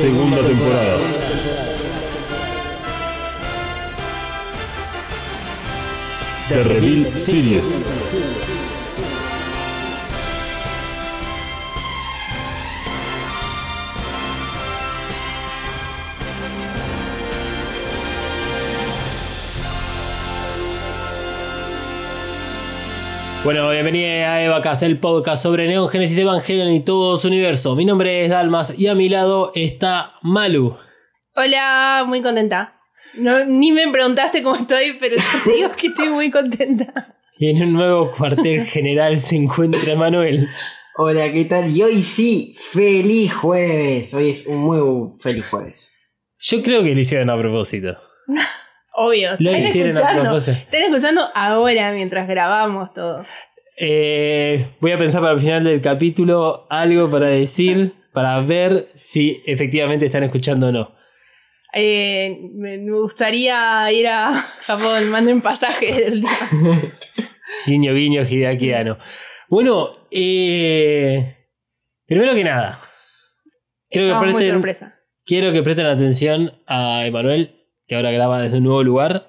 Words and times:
Segunda 0.00 0.42
temporada. 0.42 1.19
The 6.50 6.64
Reveal 6.64 7.14
Series. 7.14 7.84
Bueno, 23.44 23.70
bienvenida 23.70 24.32
a 24.32 24.42
Evacas, 24.42 24.82
el 24.82 24.98
podcast 24.98 25.44
sobre 25.44 25.68
Neon 25.68 25.88
Genesis 25.88 26.18
Evangelion 26.18 26.70
y 26.70 26.80
todo 26.80 27.16
su 27.16 27.28
universo. 27.28 27.76
Mi 27.76 27.84
nombre 27.84 28.24
es 28.24 28.30
Dalmas 28.30 28.76
y 28.76 28.88
a 28.88 28.96
mi 28.96 29.08
lado 29.08 29.52
está 29.54 30.14
Malu. 30.22 30.76
Hola, 31.36 32.02
muy 32.08 32.22
contenta. 32.22 32.79
No, 33.14 33.44
ni 33.44 33.72
me 33.72 33.90
preguntaste 33.90 34.42
cómo 34.42 34.56
estoy, 34.56 34.96
pero 34.98 35.16
yo 35.16 35.42
te 35.44 35.52
digo 35.52 35.70
que 35.76 35.88
estoy 35.88 36.08
muy 36.08 36.30
contenta. 36.30 36.92
Y 37.38 37.50
en 37.50 37.62
un 37.62 37.72
nuevo 37.72 38.10
cuartel 38.10 38.64
general 38.66 39.18
se 39.18 39.36
encuentra 39.36 39.94
Manuel. 39.96 40.48
Hola, 40.96 41.32
¿qué 41.32 41.46
tal? 41.46 41.74
Y 41.74 41.82
hoy 41.82 42.02
sí, 42.02 42.54
feliz 42.72 43.32
jueves. 43.32 44.12
Hoy 44.12 44.30
es 44.30 44.46
un 44.46 44.58
muy 44.58 45.18
feliz 45.20 45.46
jueves. 45.46 45.90
Yo 46.38 46.62
creo 46.62 46.82
que 46.82 46.94
lo 46.94 47.00
hicieron 47.00 47.30
a 47.30 47.38
propósito. 47.38 47.96
Obvio. 48.94 49.30
Lo 49.38 49.50
están 49.50 49.68
hicieron 49.68 49.96
a 49.96 50.20
propósito. 50.20 50.58
están 50.58 50.82
escuchando 50.82 51.22
ahora 51.34 51.92
mientras 51.92 52.28
grabamos 52.28 52.92
todo. 52.92 53.24
Eh, 53.78 54.66
voy 54.80 54.92
a 54.92 54.98
pensar 54.98 55.22
para 55.22 55.32
el 55.32 55.40
final 55.40 55.64
del 55.64 55.80
capítulo 55.80 56.66
algo 56.68 57.10
para 57.10 57.28
decir, 57.28 57.94
para 58.12 58.38
ver 58.42 58.90
si 58.92 59.42
efectivamente 59.46 60.04
están 60.04 60.24
escuchando 60.24 60.68
o 60.68 60.72
no. 60.72 60.99
Eh, 61.72 62.50
me 62.54 62.78
gustaría 62.90 63.90
ir 63.92 64.08
a 64.08 64.34
Japón, 64.66 65.10
manden 65.10 65.40
día. 65.40 66.30
Guiño, 67.66 67.94
guiño, 67.94 68.22
Hideaki 68.22 68.72
Anno. 68.72 68.96
Bueno, 69.48 69.90
eh, 70.10 71.36
primero 72.06 72.34
que 72.34 72.44
nada, 72.44 72.78
quiero 73.90 74.06
que 74.06 74.12
Estamos 74.12 74.24
muy 74.24 74.34
presten, 74.34 74.54
sorpresa. 74.54 75.00
quiero 75.26 75.52
que 75.52 75.62
presten 75.62 75.86
atención 75.86 76.62
a 76.66 77.04
Emanuel, 77.06 77.66
que 77.86 77.96
ahora 77.96 78.10
graba 78.12 78.40
desde 78.40 78.58
un 78.58 78.64
nuevo 78.64 78.82
lugar. 78.82 79.26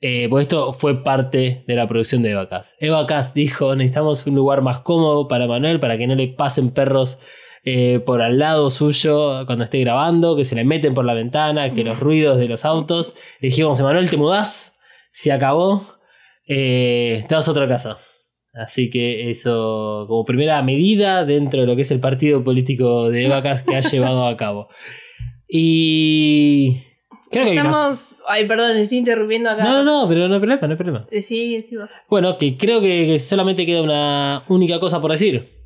Eh, 0.00 0.28
pues 0.30 0.42
esto 0.42 0.72
fue 0.74 1.02
parte 1.02 1.64
de 1.66 1.74
la 1.74 1.88
producción 1.88 2.22
de 2.22 2.30
Evacast. 2.30 2.80
Evacast 2.80 3.34
dijo: 3.34 3.74
necesitamos 3.74 4.26
un 4.26 4.36
lugar 4.36 4.62
más 4.62 4.80
cómodo 4.80 5.26
para 5.26 5.46
Emanuel, 5.46 5.80
para 5.80 5.98
que 5.98 6.06
no 6.06 6.14
le 6.14 6.28
pasen 6.28 6.70
perros 6.70 7.18
eh, 7.64 8.00
por 8.04 8.22
al 8.22 8.38
lado 8.38 8.70
suyo 8.70 9.44
cuando 9.46 9.64
esté 9.64 9.80
grabando, 9.80 10.36
que 10.36 10.44
se 10.44 10.54
le 10.54 10.64
meten 10.64 10.94
por 10.94 11.04
la 11.04 11.14
ventana, 11.14 11.72
que 11.72 11.84
los 11.84 12.00
ruidos 12.00 12.38
de 12.38 12.48
los 12.48 12.64
autos. 12.64 13.14
Le 13.40 13.48
dijimos: 13.48 13.78
Emanuel, 13.80 14.10
¿te 14.10 14.16
mudás? 14.16 14.72
Se 15.10 15.32
acabó. 15.32 15.82
Eh, 16.46 17.24
te 17.28 17.34
vas 17.34 17.46
a 17.46 17.50
otra 17.50 17.68
casa. 17.68 17.98
Así 18.54 18.90
que 18.90 19.30
eso, 19.30 20.06
como 20.08 20.24
primera 20.24 20.60
medida 20.62 21.24
dentro 21.24 21.60
de 21.60 21.66
lo 21.66 21.76
que 21.76 21.82
es 21.82 21.90
el 21.90 22.00
partido 22.00 22.42
político 22.42 23.10
de 23.10 23.26
Evacas 23.26 23.62
que 23.62 23.76
ha 23.76 23.80
llevado 23.80 24.26
a 24.26 24.36
cabo. 24.36 24.68
Y. 25.48 26.78
Creo 27.30 27.44
que 27.44 27.50
Estamos. 27.50 28.24
Ay, 28.28 28.46
perdón, 28.46 28.76
estoy 28.76 28.98
interrumpiendo 28.98 29.50
acá. 29.50 29.64
No, 29.64 29.82
no, 29.82 29.84
no, 29.84 30.08
pero 30.08 30.28
no 30.28 30.34
hay 30.34 30.40
problema, 30.40 30.60
no 30.62 30.72
hay 30.72 30.76
problema. 30.76 31.06
Decí, 31.10 31.54
decí 31.54 31.76
vos. 31.76 31.90
Bueno, 32.08 32.36
que 32.36 32.56
creo 32.56 32.80
que 32.80 33.18
solamente 33.18 33.64
queda 33.64 33.82
una 33.82 34.44
única 34.48 34.78
cosa 34.78 35.00
por 35.00 35.10
decir. 35.10 35.57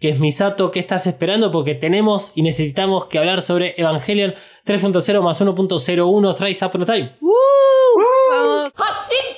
Que 0.00 0.08
es 0.10 0.20
Misato, 0.20 0.70
¿qué 0.70 0.80
estás 0.80 1.06
esperando? 1.06 1.50
Porque 1.50 1.74
tenemos 1.74 2.32
y 2.34 2.42
necesitamos 2.42 3.06
que 3.06 3.18
hablar 3.18 3.40
sobre 3.42 3.74
Evangelion 3.80 4.34
3.0 4.66 5.22
más 5.22 5.40
1.01 5.40 6.36
Thrice 6.36 6.64
Upon 6.64 6.82
a 6.82 6.86
Time. 6.86 7.16
Vamos. 7.20 8.72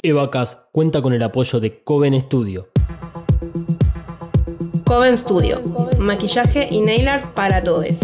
Evacas 0.03 0.59
cuenta 0.73 1.03
con 1.03 1.13
el 1.13 1.23
apoyo 1.23 1.61
de 1.61 1.83
Coven 1.83 2.19
Studio. 2.21 2.69
Coven 4.85 5.19
Studio. 5.19 5.61
Maquillaje 5.99 6.69
y 6.71 6.81
nail 6.81 7.09
art 7.09 7.35
para 7.35 7.63
todos. 7.63 7.99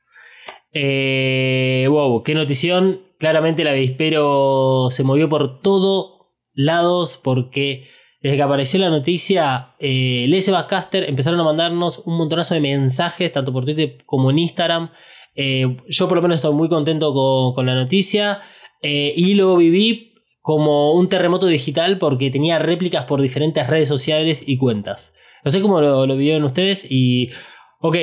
Eh, 0.71 1.87
wow, 1.89 2.21
qué 2.21 2.35
notición. 2.35 3.01
Claramente 3.17 3.63
el 3.63 3.69
avispero 3.69 4.89
se 4.91 5.03
movió 5.03 5.27
por 5.27 5.59
todos 5.59 6.27
lados 6.53 7.19
porque 7.23 7.87
desde 8.21 8.37
que 8.37 8.43
apareció 8.43 8.79
la 8.79 8.91
noticia, 8.91 9.73
eh, 9.79 10.25
Les 10.29 10.51
Basscaster 10.51 11.09
empezaron 11.09 11.39
a 11.39 11.43
mandarnos 11.43 12.03
un 12.05 12.15
montonazo 12.15 12.53
de 12.53 12.61
mensajes, 12.61 13.31
tanto 13.31 13.51
por 13.51 13.65
Twitter 13.65 14.03
como 14.05 14.29
en 14.29 14.37
Instagram. 14.37 14.91
Eh, 15.33 15.77
yo 15.89 16.07
por 16.07 16.15
lo 16.17 16.21
menos 16.21 16.35
estoy 16.35 16.53
muy 16.53 16.69
contento 16.69 17.11
con, 17.11 17.55
con 17.55 17.65
la 17.65 17.73
noticia 17.73 18.39
eh, 18.83 19.13
y 19.15 19.33
lo 19.33 19.55
viví 19.55 20.13
como 20.41 20.93
un 20.93 21.07
terremoto 21.07 21.47
digital 21.47 21.97
porque 21.97 22.29
tenía 22.29 22.59
réplicas 22.59 23.05
por 23.05 23.21
diferentes 23.21 23.65
redes 23.65 23.87
sociales 23.87 24.43
y 24.45 24.57
cuentas. 24.57 25.15
No 25.45 25.51
sé 25.51 25.61
cómo 25.61 25.81
lo, 25.81 26.05
lo 26.05 26.17
vieron 26.17 26.43
ustedes 26.43 26.85
y... 26.89 27.31
Ok, 27.79 27.95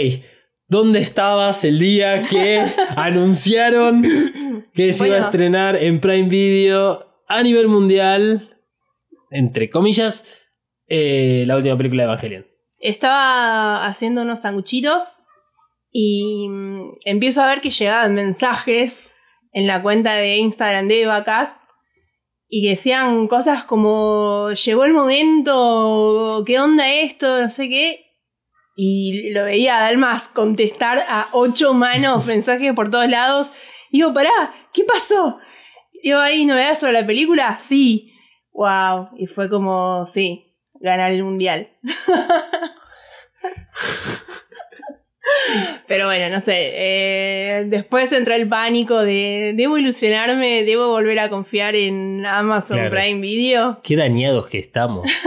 ¿dónde 0.67 1.01
estabas 1.01 1.65
el 1.65 1.79
día 1.79 2.27
que 2.27 2.65
anunciaron 2.97 4.03
que 4.75 4.93
se 4.95 5.07
iba 5.07 5.17
a 5.17 5.21
estrenar 5.21 5.77
en 5.77 6.01
Prime 6.01 6.29
Video 6.29 7.07
a 7.29 7.43
nivel 7.43 7.69
mundial, 7.69 8.59
entre 9.31 9.69
comillas, 9.71 10.25
eh, 10.87 11.45
la 11.47 11.57
última 11.57 11.77
película 11.77 12.05
de 12.05 12.09
Evangelion? 12.09 12.47
Estaba 12.79 13.87
haciendo 13.87 14.23
unos 14.23 14.41
sanguchitos 14.41 15.03
y 15.93 16.49
mm, 16.49 16.93
empiezo 17.05 17.43
a 17.43 17.47
ver 17.47 17.61
que 17.61 17.71
llegaban 17.71 18.15
mensajes 18.15 19.10
en 19.53 19.67
la 19.67 19.83
cuenta 19.83 20.15
de 20.15 20.37
Instagram 20.37 20.89
de 20.89 21.03
Evacast 21.03 21.57
y 22.49 22.63
que 22.63 22.71
decían 22.71 23.29
cosas 23.29 23.65
como 23.65 24.51
llegó 24.51 24.85
el 24.85 24.93
momento, 24.93 26.43
qué 26.45 26.59
onda 26.59 26.93
esto, 26.93 27.41
no 27.41 27.49
sé 27.49 27.69
qué. 27.69 28.07
Y 28.77 29.31
lo 29.33 29.45
veía 29.45 29.79
a 29.79 29.83
Dalmas 29.83 30.29
contestar 30.29 31.05
a 31.09 31.29
ocho 31.33 31.75
manos 31.75 32.27
mensajes 32.27 32.73
por 32.75 32.91
todos 32.91 33.09
lados. 33.09 33.53
Y 33.91 33.99
digo, 33.99 34.13
pará, 34.13 34.53
¿qué 34.73 34.85
pasó? 34.85 35.39
Digo, 36.03 36.19
¿hay 36.19 36.45
novedades 36.45 36.79
sobre 36.79 36.95
la 36.95 37.07
película? 37.07 37.59
Sí. 37.61 38.13
Wow. 38.53 39.11
Y 39.17 39.27
fue 39.27 39.49
como, 39.49 40.07
sí, 40.07 40.57
ganar 40.81 41.13
el 41.13 41.23
mundial. 41.23 41.71
Pero 45.87 46.07
bueno, 46.07 46.29
no 46.35 46.41
sé. 46.41 46.71
eh, 46.75 47.65
después 47.67 48.13
entró 48.13 48.35
el 48.35 48.49
pánico 48.49 48.99
de 49.03 49.53
debo 49.57 49.77
ilusionarme, 49.79 50.65
debo 50.65 50.89
volver 50.89 51.19
a 51.19 51.29
confiar 51.29 51.75
en 51.75 52.25
Amazon 52.27 52.77
Claro. 52.79 52.95
Prime 52.97 53.21
Video. 53.21 53.81
Qué 53.83 53.97
dañados 53.97 54.47
que 54.47 54.59
estamos. 54.59 55.11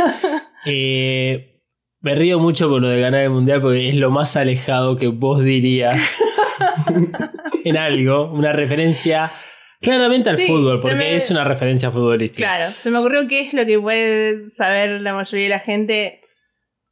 Eh, 0.66 1.60
me 2.00 2.16
río 2.16 2.40
mucho 2.40 2.70
por 2.70 2.82
lo 2.82 2.88
de 2.88 3.02
ganar 3.02 3.20
el 3.24 3.32
mundial 3.32 3.60
porque 3.62 3.90
es 3.90 3.96
lo 3.96 4.12
más 4.12 4.38
alejado 4.38 4.96
que 4.96 5.08
vos 5.08 5.44
dirías 5.44 6.00
en 7.66 7.76
algo, 7.78 8.32
una 8.32 8.54
referencia 8.54 9.34
claramente 9.82 10.30
al 10.30 10.38
Sí, 10.38 10.48
fútbol, 10.48 10.80
porque 10.82 10.96
me- 10.96 11.16
es 11.16 11.30
una 11.32 11.44
referencia 11.44 11.92
futbolística. 11.92 12.48
Claro, 12.48 12.72
se 12.72 12.90
me 12.92 12.98
ocurrió 13.00 13.28
qué 13.28 13.42
es 13.42 13.54
lo 13.54 13.66
que 13.66 13.78
puede 13.80 14.50
saber 14.52 15.02
la 15.02 15.14
mayoría 15.14 15.44
de 15.44 15.50
la 15.50 15.60
gente 15.60 16.22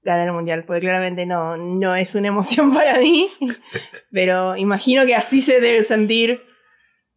ganar 0.03 0.27
el 0.27 0.33
mundial, 0.33 0.63
porque 0.65 0.81
claramente 0.81 1.25
no, 1.25 1.57
no 1.57 1.95
es 1.95 2.15
una 2.15 2.29
emoción 2.29 2.73
para 2.73 2.99
mí, 2.99 3.27
pero 4.11 4.55
imagino 4.55 5.05
que 5.05 5.15
así 5.15 5.41
se 5.41 5.59
debe 5.59 5.83
sentir 5.83 6.41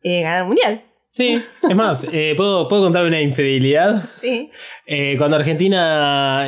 eh, 0.02 0.22
ganar 0.22 0.40
el 0.40 0.46
mundial. 0.46 0.84
Sí, 1.10 1.40
es 1.62 1.76
más, 1.76 2.04
eh, 2.10 2.34
¿puedo, 2.36 2.66
¿puedo 2.66 2.82
contar 2.82 3.06
una 3.06 3.20
infidelidad? 3.20 4.02
Sí. 4.20 4.50
Eh, 4.84 5.14
cuando 5.16 5.36
Argentina 5.36 6.44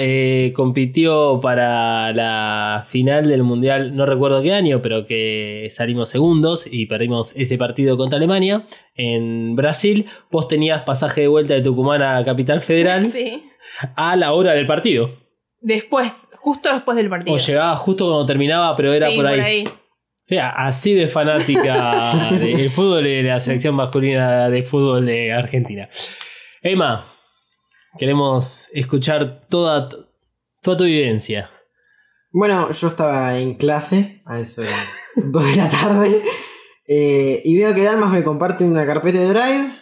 compitió 0.55 1.38
para 1.41 2.12
la 2.12 2.83
final 2.85 3.29
del 3.29 3.44
Mundial, 3.44 3.94
no 3.94 4.06
recuerdo 4.06 4.43
qué 4.43 4.53
año, 4.53 4.83
pero 4.83 5.06
que 5.06 5.69
salimos 5.71 6.09
segundos 6.09 6.67
y 6.69 6.87
perdimos 6.87 7.33
ese 7.37 7.56
partido 7.59 7.97
contra 7.97 8.17
Alemania 8.17 8.65
en 8.97 9.55
Brasil, 9.55 10.06
vos 10.33 10.49
tenías 10.49 10.83
pasaje 10.83 11.21
de 11.21 11.29
vuelta 11.29 11.55
de 11.55 11.62
Tucumán 11.62 12.03
a 12.03 12.25
Capital 12.25 12.61
Federal 12.61 13.05
Sí. 13.12 13.44
a 13.94 14.17
la 14.17 14.33
hora 14.33 14.50
del 14.55 14.67
partido. 14.67 15.11
Después, 15.66 16.30
justo 16.38 16.72
después 16.72 16.96
del 16.96 17.08
partido. 17.08 17.34
O 17.34 17.38
llegaba 17.38 17.74
justo 17.74 18.06
cuando 18.06 18.24
terminaba, 18.24 18.76
pero 18.76 18.92
era 18.92 19.10
Sí, 19.10 19.16
por 19.16 19.26
ahí. 19.26 19.64
O 19.66 19.72
sea, 20.22 20.50
así 20.50 20.94
de 20.94 21.08
fanática 21.08 22.30
del 22.30 22.70
fútbol 22.70 23.02
de 23.02 23.24
la 23.24 23.40
selección 23.40 23.74
masculina 23.74 24.48
de 24.48 24.62
fútbol 24.62 25.04
de 25.06 25.32
Argentina. 25.32 25.88
Emma, 26.62 27.04
queremos 27.98 28.68
escuchar 28.72 29.48
toda, 29.48 29.88
toda 30.62 30.76
tu 30.76 30.84
vivencia. 30.84 31.50
Bueno, 32.30 32.70
yo 32.70 32.86
estaba 32.86 33.36
en 33.36 33.54
clase, 33.54 34.22
a 34.24 34.38
eso 34.38 34.62
de 34.62 34.68
2 35.16 35.44
de 35.46 35.56
la 35.56 35.68
tarde, 35.68 36.22
eh, 36.86 37.42
y 37.44 37.58
veo 37.58 37.74
que 37.74 37.82
Dalmas 37.82 38.12
me 38.12 38.22
comparte 38.22 38.62
una 38.62 38.86
carpeta 38.86 39.18
de 39.18 39.28
Drive, 39.30 39.74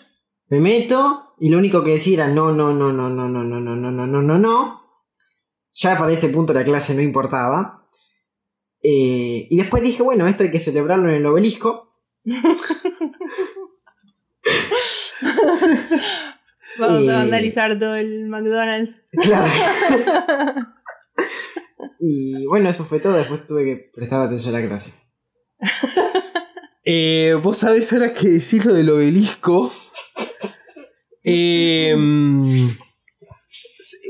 me 0.49 0.61
meto, 0.61 1.35
y 1.39 1.51
lo 1.51 1.59
único 1.59 1.85
que 1.85 1.91
decía 1.91 2.25
era 2.25 2.29
no, 2.29 2.53
no, 2.53 2.73
no, 2.73 2.91
no, 2.91 3.11
no, 3.11 3.29
no, 3.29 3.45
no, 3.45 3.61
no, 3.61 3.77
no, 3.77 3.91
no, 3.91 4.07
no, 4.07 4.23
no, 4.23 4.39
no. 4.39 4.84
Ya 5.75 5.99
para 5.99 6.13
ese 6.13 6.29
punto 6.29 6.53
la 6.53 6.65
clase 6.65 6.95
no 6.95 7.03
importaba. 7.03 7.89
Eh, 8.83 9.47
y 9.51 9.57
después 9.57 9.83
dije, 9.83 10.03
bueno, 10.03 10.27
esto 10.29 10.43
hay 10.45 10.51
que 10.51 10.61
celebrarlo 10.61 11.09
en 11.09 11.17
el 11.17 11.27
obelisco. 11.27 11.93
Vamos 16.79 17.03
Eh. 17.03 17.11
a 17.13 17.19
vandalizar 17.19 17.79
todo 17.79 17.95
el 17.97 18.27
McDonald's. 18.27 19.07
Claro. 19.13 19.53
y 22.01 22.45
bueno, 22.47 22.69
eso 22.71 22.85
fue 22.85 23.01
todo. 23.01 23.15
Después 23.15 23.47
tuve 23.47 23.65
que 23.65 23.91
prestar 23.95 24.23
atención 24.23 24.55
a 24.55 24.61
la 24.61 24.67
clase. 24.67 24.93
Eh, 26.85 27.35
Vos 27.43 27.59
sabés 27.59 27.93
ahora 27.93 28.13
que 28.13 28.29
decís 28.29 28.65
lo 28.65 28.75
del 28.75 28.91
obelisco. 28.91 29.73
Eh, 31.23 31.97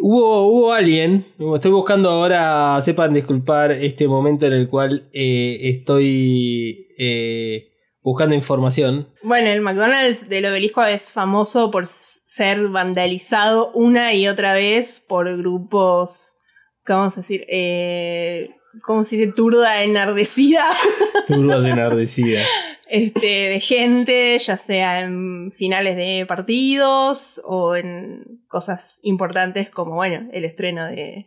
hubo, 0.07 0.49
hubo 0.49 0.73
alguien, 0.75 1.27
estoy 1.55 1.71
buscando 1.71 2.11
ahora, 2.11 2.79
sepan 2.83 3.15
disculpar 3.15 3.73
este 3.73 4.07
momento 4.07 4.45
en 4.45 4.53
el 4.53 4.69
cual 4.69 5.09
eh, 5.15 5.59
estoy 5.63 6.89
eh, 6.99 7.73
buscando 8.03 8.35
información. 8.35 9.09
Bueno, 9.23 9.49
el 9.49 9.63
McDonald's 9.63 10.29
del 10.29 10.45
obelisco 10.45 10.85
es 10.85 11.11
famoso 11.11 11.71
por 11.71 11.87
ser 11.87 12.69
vandalizado 12.69 13.73
una 13.73 14.13
y 14.13 14.29
otra 14.29 14.53
vez 14.53 15.01
por 15.01 15.39
grupos, 15.39 16.37
¿cómo 16.85 16.99
vamos 16.99 17.17
a 17.17 17.21
decir? 17.23 17.47
Eh, 17.49 18.55
¿Cómo 18.83 19.05
se 19.05 19.17
dice? 19.17 19.33
Turda 19.33 19.83
enardecida. 19.83 20.73
Turbas 21.27 21.65
enardecidas. 21.65 22.47
este, 22.89 23.27
de 23.27 23.61
gente, 23.61 24.39
ya 24.39 24.57
sea 24.57 25.01
en 25.01 25.53
finales 25.53 25.97
de 25.97 26.25
partidos 26.27 27.41
o 27.45 27.77
en 27.77 28.43
cosas 28.49 29.01
importantes 29.03 29.71
como, 29.71 29.95
bueno, 29.95 30.29
el 30.33 30.45
estreno 30.45 30.87
de 30.87 31.27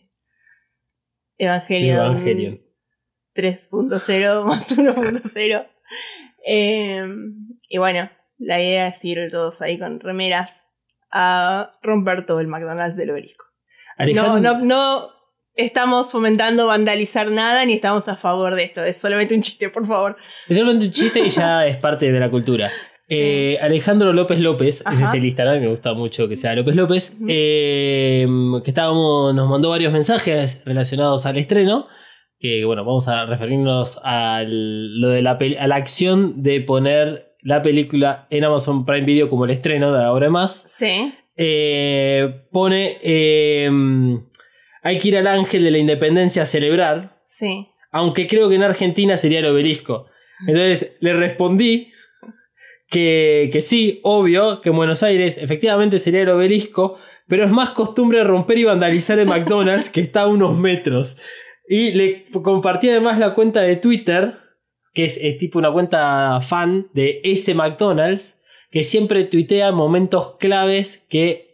Evangelion, 1.38 1.98
Evangelion. 1.98 2.62
3.0 3.36 4.44
más 4.46 4.78
1.0. 4.78 5.68
Eh, 6.46 7.08
y 7.70 7.78
bueno, 7.78 8.10
la 8.38 8.62
idea 8.62 8.88
es 8.88 9.04
ir 9.04 9.32
todos 9.32 9.62
ahí 9.62 9.80
con 9.80 10.00
remeras 10.00 10.70
a 11.12 11.78
romper 11.82 12.26
todo 12.26 12.40
el 12.40 12.48
McDonald's 12.48 12.98
del 12.98 13.12
obelisco. 13.12 13.46
No, 14.14 14.40
no, 14.40 14.60
no 14.60 15.17
estamos 15.58 16.12
fomentando 16.12 16.68
vandalizar 16.68 17.32
nada 17.32 17.66
ni 17.66 17.74
estamos 17.74 18.08
a 18.08 18.16
favor 18.16 18.56
de 18.56 18.64
esto. 18.64 18.84
Es 18.84 18.98
solamente 18.98 19.36
un 19.36 19.42
chiste, 19.42 19.70
por 19.70 19.86
favor. 19.86 20.16
Es 20.48 20.58
solamente 20.58 20.86
un 20.86 20.92
chiste 20.92 21.20
y 21.20 21.30
ya 21.30 21.66
es 21.68 21.78
parte 21.78 22.12
de 22.12 22.20
la 22.20 22.30
cultura. 22.30 22.70
Sí. 23.02 23.16
Eh, 23.18 23.58
Alejandro 23.62 24.14
López 24.14 24.40
López, 24.40 24.84
ese 24.92 25.04
es 25.04 25.14
el 25.14 25.26
Instagram, 25.26 25.62
me 25.62 25.70
gusta 25.70 25.94
mucho 25.94 26.28
que 26.28 26.36
sea 26.36 26.54
López 26.56 26.76
López, 26.76 27.18
eh, 27.30 28.28
que 28.64 28.70
estábamos, 28.70 29.34
nos 29.34 29.50
mandó 29.50 29.70
varios 29.70 29.94
mensajes 29.94 30.62
relacionados 30.66 31.26
al 31.26 31.38
estreno. 31.38 31.88
Que 32.40 32.66
bueno, 32.66 32.86
vamos 32.86 33.08
a 33.08 33.26
referirnos 33.26 34.00
a 34.04 34.44
lo 34.46 35.10
de 35.10 35.22
la, 35.24 35.40
a 35.60 35.68
la 35.68 35.76
acción 35.76 36.44
de 36.44 36.62
poner 36.62 37.36
la 37.42 37.62
película 37.62 38.28
en 38.30 38.44
Amazon 38.44 38.86
Prime 38.86 39.06
Video 39.06 39.30
como 39.30 39.46
el 39.46 39.52
estreno 39.52 39.92
de 39.92 40.04
ahora 40.04 40.28
en 40.28 40.34
más. 40.34 40.68
Sí. 40.78 41.14
Eh, 41.36 42.44
pone 42.52 42.98
hay 44.84 45.00
que 45.00 45.08
ir 45.10 45.18
al 45.18 45.28
ángel 45.28 45.64
de 45.64 45.72
la 45.72 45.78
independencia 45.78 46.44
a 46.44 46.46
celebrar 46.46 47.18
Sí. 47.26 47.68
aunque 47.92 48.28
creo 48.28 48.50
que 48.50 48.56
en 48.56 48.64
Argentina 48.64 49.16
sería 49.18 49.40
el 49.40 49.46
obelisco. 49.46 50.08
Entonces 50.48 50.96
le 51.00 51.14
respondí 51.14 51.92
que, 52.90 53.50
que 53.52 53.62
sí, 53.62 54.00
obvio, 54.04 54.62
que 54.62 54.70
en 54.70 54.76
Buenos 54.76 55.04
Aires 55.04 55.38
efectivamente 55.38 56.00
sería 56.00 56.22
el 56.22 56.30
obelisco, 56.30 56.98
pero 57.28 57.44
es 57.44 57.52
más 57.52 57.72
costumbre 57.72 58.24
romper 58.24 58.58
y 58.60 58.64
vandalizar 58.64 59.20
el 59.20 59.28
McDonald's 59.28 59.90
que 59.90 60.02
está 60.02 60.22
a 60.22 60.28
unos 60.28 60.58
metros. 60.58 61.18
Y 61.68 61.92
le 61.92 62.26
compartí 62.32 62.90
además 62.90 63.20
la 63.20 63.34
cuenta 63.34 63.62
de 63.62 63.76
Twitter, 63.76 64.38
que 64.94 65.06
es, 65.06 65.18
eh, 65.18 65.34
tipo 65.38 65.60
una 65.60 65.72
cuenta 65.72 66.40
fan 66.42 66.88
de 66.94 67.20
ese 67.24 67.54
McDonald's, 67.54 68.42
que 68.72 68.84
siempre 68.84 69.26
tuitea 69.26 69.72
momentos 69.72 70.38
claves 70.40 71.06
que 71.10 71.47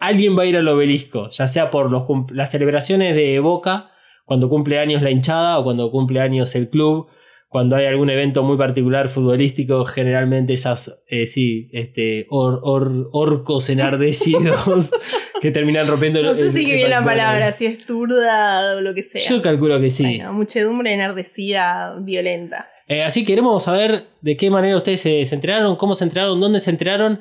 alguien 0.00 0.36
va 0.36 0.42
a 0.42 0.46
ir 0.46 0.56
al 0.56 0.66
obelisco, 0.68 1.28
ya 1.28 1.46
sea 1.46 1.70
por 1.70 1.90
los 1.90 2.04
las 2.32 2.50
celebraciones 2.50 3.14
de 3.14 3.38
Boca, 3.38 3.90
cuando 4.24 4.48
cumple 4.48 4.78
años 4.78 5.02
la 5.02 5.10
hinchada 5.10 5.58
o 5.58 5.64
cuando 5.64 5.90
cumple 5.90 6.20
años 6.20 6.54
el 6.56 6.68
club, 6.68 7.06
cuando 7.48 7.74
hay 7.74 7.86
algún 7.86 8.10
evento 8.10 8.44
muy 8.44 8.56
particular 8.56 9.08
futbolístico, 9.08 9.84
generalmente 9.84 10.52
esas, 10.52 11.00
eh, 11.08 11.26
sí, 11.26 11.68
este, 11.72 12.26
or- 12.30 12.60
or- 12.62 13.08
orcos 13.12 13.68
enardecidos 13.70 14.92
que 15.40 15.50
terminan 15.50 15.88
rompiendo 15.88 16.22
No 16.22 16.32
sé 16.32 16.42
el- 16.42 16.52
si 16.52 16.64
que 16.64 16.76
bien 16.76 16.90
la 16.90 17.04
palabra, 17.04 17.52
si 17.52 17.66
es 17.66 17.84
turda 17.84 18.76
o 18.76 18.80
lo 18.80 18.94
que 18.94 19.02
sea. 19.02 19.20
Yo 19.28 19.42
calculo 19.42 19.80
que 19.80 19.90
sí. 19.90 20.04
Bueno, 20.04 20.32
muchedumbre 20.32 20.92
enardecida, 20.92 21.96
violenta. 22.00 22.68
Eh, 22.86 23.02
así 23.02 23.24
queremos 23.24 23.64
saber 23.64 24.06
de 24.20 24.36
qué 24.36 24.50
manera 24.50 24.76
ustedes 24.76 25.00
se, 25.00 25.24
se 25.24 25.34
enteraron, 25.34 25.76
cómo 25.76 25.94
se 25.94 26.04
enteraron, 26.04 26.40
dónde 26.40 26.60
se 26.60 26.70
enteraron 26.70 27.18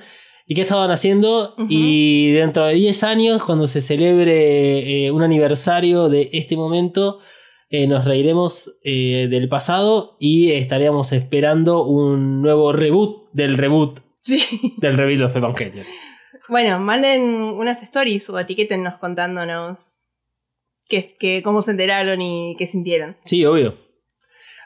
y 0.50 0.56
qué 0.56 0.62
estaban 0.62 0.92
haciendo. 0.92 1.54
Y 1.70 2.32
dentro 2.32 2.66
de 2.66 2.74
10 2.74 3.04
años, 3.04 3.44
cuando 3.44 3.68
se 3.68 3.80
celebre 3.82 5.06
eh, 5.06 5.12
un 5.12 5.22
aniversario 5.24 6.10
de 6.10 6.30
este 6.34 6.58
momento, 6.58 7.20
eh, 7.70 7.86
nos 7.88 8.04
reiremos 8.04 8.74
eh, 8.84 9.28
del 9.30 9.48
pasado 9.48 10.18
y 10.20 10.52
estaríamos 10.52 11.12
esperando 11.14 11.84
un 11.86 12.42
nuevo 12.42 12.74
reboot 12.74 13.30
del 13.32 13.58
reboot 13.58 14.00
Sí. 14.24 14.42
del 14.78 14.98
Rebuild 14.98 15.24
of 15.24 15.36
Evangelion. 15.36 15.86
Bueno, 16.50 16.80
manden 16.80 17.22
unas 17.24 17.84
stories 17.84 18.30
o 18.30 18.40
etiquétennos 18.40 18.96
contándonos 18.96 20.02
qué, 20.88 21.16
qué- 21.20 21.42
cómo 21.44 21.62
se 21.62 21.72
enteraron 21.72 22.22
y 22.22 22.56
qué 22.58 22.66
sintieron. 22.66 23.18
Sí, 23.26 23.46
obvio. 23.46 23.76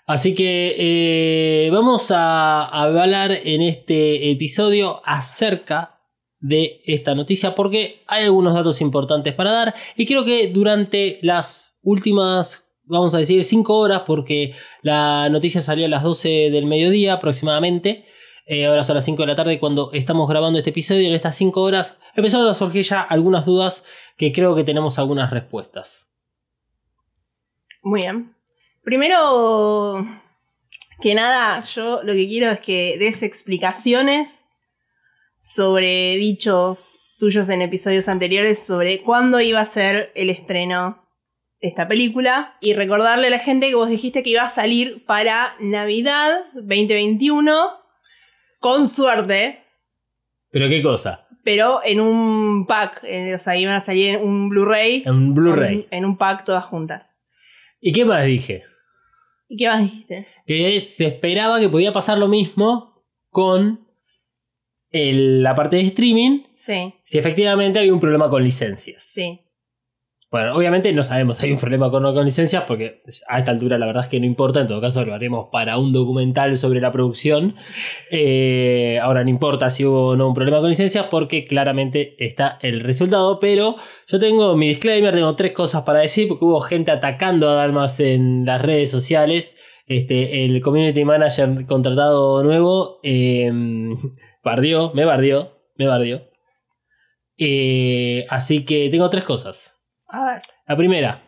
Así 0.06 0.36
que 0.36 0.76
eh, 0.78 1.70
vamos 1.72 2.12
a 2.12 2.66
hablar 2.66 3.32
en 3.32 3.62
este 3.62 4.32
episodio 4.32 5.02
acerca 5.06 6.02
de 6.42 6.82
esta 6.86 7.16
noticia 7.16 7.56
porque 7.56 8.04
hay 8.06 8.26
algunos 8.26 8.54
datos 8.54 8.82
importantes 8.82 9.34
para 9.34 9.54
dar 9.54 9.76
y 9.96 10.06
creo 10.06 10.26
que 10.26 10.50
durante 10.50 11.20
las 11.22 11.80
últimas, 11.82 12.70
vamos 12.84 13.16
a 13.16 13.20
decir, 13.20 13.46
5 13.46 13.78
horas 13.78 14.02
porque 14.06 14.54
la 14.82 15.30
noticia 15.30 15.62
salió 15.62 15.86
a 15.86 15.90
las 15.90 16.04
12 16.04 16.50
del 16.52 16.66
mediodía 16.66 17.14
aproximadamente. 17.14 18.06
eh, 18.46 18.66
ahora 18.66 18.84
son 18.84 18.96
las 18.96 19.06
5 19.06 19.22
de 19.22 19.28
la 19.28 19.38
tarde 19.38 19.58
cuando 19.58 19.90
estamos 19.94 20.28
grabando 20.28 20.60
este 20.60 20.72
episodio. 20.72 21.08
En 21.08 21.14
estas 21.14 21.38
5 21.38 21.62
horas 21.62 22.02
empezaron 22.14 22.50
a 22.50 22.54
surgir 22.54 22.84
ya 22.84 23.00
algunas 23.00 23.46
dudas 23.46 23.86
que 24.18 24.34
creo 24.34 24.54
que 24.54 24.66
tenemos 24.66 25.00
algunas 25.00 25.32
respuestas. 25.32 26.14
Muy 27.84 28.02
bien. 28.02 28.33
Primero 28.84 30.06
que 31.02 31.16
nada, 31.16 31.62
yo 31.64 32.02
lo 32.04 32.14
que 32.14 32.28
quiero 32.28 32.52
es 32.52 32.60
que 32.60 32.98
des 33.00 33.24
explicaciones 33.24 34.44
sobre 35.40 36.16
dichos 36.18 37.00
tuyos 37.20 37.48
en 37.50 37.62
episodios 37.62 38.08
anteriores 38.08 38.60
sobre 38.66 39.02
cuándo 39.02 39.40
iba 39.40 39.62
a 39.62 39.66
ser 39.66 40.12
el 40.16 40.30
estreno 40.30 41.06
de 41.62 41.70
esta 41.70 41.88
película 41.88 42.58
y 42.60 42.74
recordarle 42.74 43.28
a 43.28 43.32
la 43.32 43.40
gente 43.40 43.70
que 43.70 43.76
vos 43.76 43.90
dijiste 43.90 44.24
que 44.24 44.32
iba 44.32 44.44
a 44.44 44.50
salir 44.50 45.06
para 45.06 45.56
Navidad 45.62 46.42
2021 46.56 47.70
con 48.60 48.88
suerte, 48.88 49.60
¿Pero 50.52 50.70
qué 50.70 50.82
cosa? 50.84 51.28
pero 51.44 51.82
en 51.84 52.00
un 52.00 52.66
pack. 52.66 53.04
eh, 53.04 53.36
o 53.36 53.40
sea, 53.40 53.58
iban 53.58 53.76
a 53.76 53.82
salir 53.82 54.16
en 54.16 54.22
un 54.24 54.50
Blu-ray. 54.50 55.04
En 55.06 55.34
Blu-ray. 55.34 55.88
En, 55.92 56.00
en 56.00 56.06
un 56.06 56.18
pack 56.18 56.46
todas 56.46 56.64
juntas. 56.66 57.18
¿Y 57.82 57.92
qué 57.92 58.06
más 58.06 58.26
dije? 58.26 58.64
¿Y 59.54 59.58
qué 59.58 59.68
más 59.68 59.84
dijiste? 59.84 60.26
Que 60.48 60.80
se 60.80 61.06
esperaba 61.06 61.60
que 61.60 61.70
podía 61.70 61.94
pasar 61.94 62.18
lo 62.18 62.28
mismo 62.28 63.04
con 63.30 63.88
el- 64.90 65.44
la 65.44 65.54
parte 65.54 65.76
de 65.76 65.84
streaming 65.84 66.42
Sí, 66.56 66.92
si 67.04 67.20
efectivamente 67.20 67.78
había 67.78 67.94
un 67.94 68.00
problema 68.00 68.30
con 68.32 68.44
licencias. 68.44 69.04
sí. 69.04 69.42
Bueno, 70.34 70.56
obviamente 70.56 70.92
no 70.94 71.04
sabemos 71.04 71.38
si 71.38 71.46
hay 71.46 71.52
un 71.52 71.60
problema 71.60 71.92
con, 71.92 72.04
licencias 72.26 72.64
porque 72.68 73.04
a 73.28 73.38
esta 73.38 73.52
altura 73.52 73.78
la 73.78 73.86
verdad 73.86 74.02
es 74.02 74.10
que 74.10 74.20
no 74.20 74.26
importa, 74.26 74.62
en 74.62 74.68
todo 74.68 74.82
caso 74.82 75.06
lo 75.06 75.14
haremos 75.14 75.50
para 75.52 75.78
un 75.78 75.94
documental 75.94 76.58
sobre 76.58 76.82
la 76.82 76.92
producción. 76.92 77.56
Eh, 78.10 78.98
ahora 79.00 79.24
no 79.24 79.30
importa 79.30 79.70
si 79.70 79.86
hubo 79.86 80.08
o 80.08 80.16
no 80.16 80.28
un 80.28 80.34
problema 80.34 80.60
con 80.60 80.70
licencias 80.70 81.06
porque 81.12 81.46
claramente 81.46 82.16
está 82.18 82.58
el 82.64 82.80
resultado, 82.80 83.40
pero 83.40 83.76
yo 84.08 84.20
tengo 84.20 84.58
mi 84.58 84.70
disclaimer, 84.70 85.14
tengo 85.14 85.36
tres 85.36 85.52
cosas 85.52 85.84
para 85.84 86.00
decir 86.00 86.28
porque 86.28 86.46
hubo 86.46 86.62
gente 86.62 86.90
atacando 86.90 87.48
a 87.48 87.54
Dalmas 87.54 88.00
en 88.00 88.44
las 88.44 88.60
redes 88.60 88.90
sociales. 88.90 89.60
Este, 89.86 90.46
el 90.46 90.64
community 90.64 91.06
manager 91.06 91.68
contratado 91.68 92.42
nuevo 92.42 93.00
eh, 93.04 93.52
bardió, 94.44 94.94
me 94.96 95.06
bardió, 95.06 95.60
me 95.76 95.86
bardió. 95.86 96.24
Eh, 97.38 98.26
así 98.30 98.66
que 98.66 98.90
tengo 98.90 99.12
tres 99.12 99.26
cosas. 99.26 99.83
La 100.68 100.78
primera. 100.78 101.24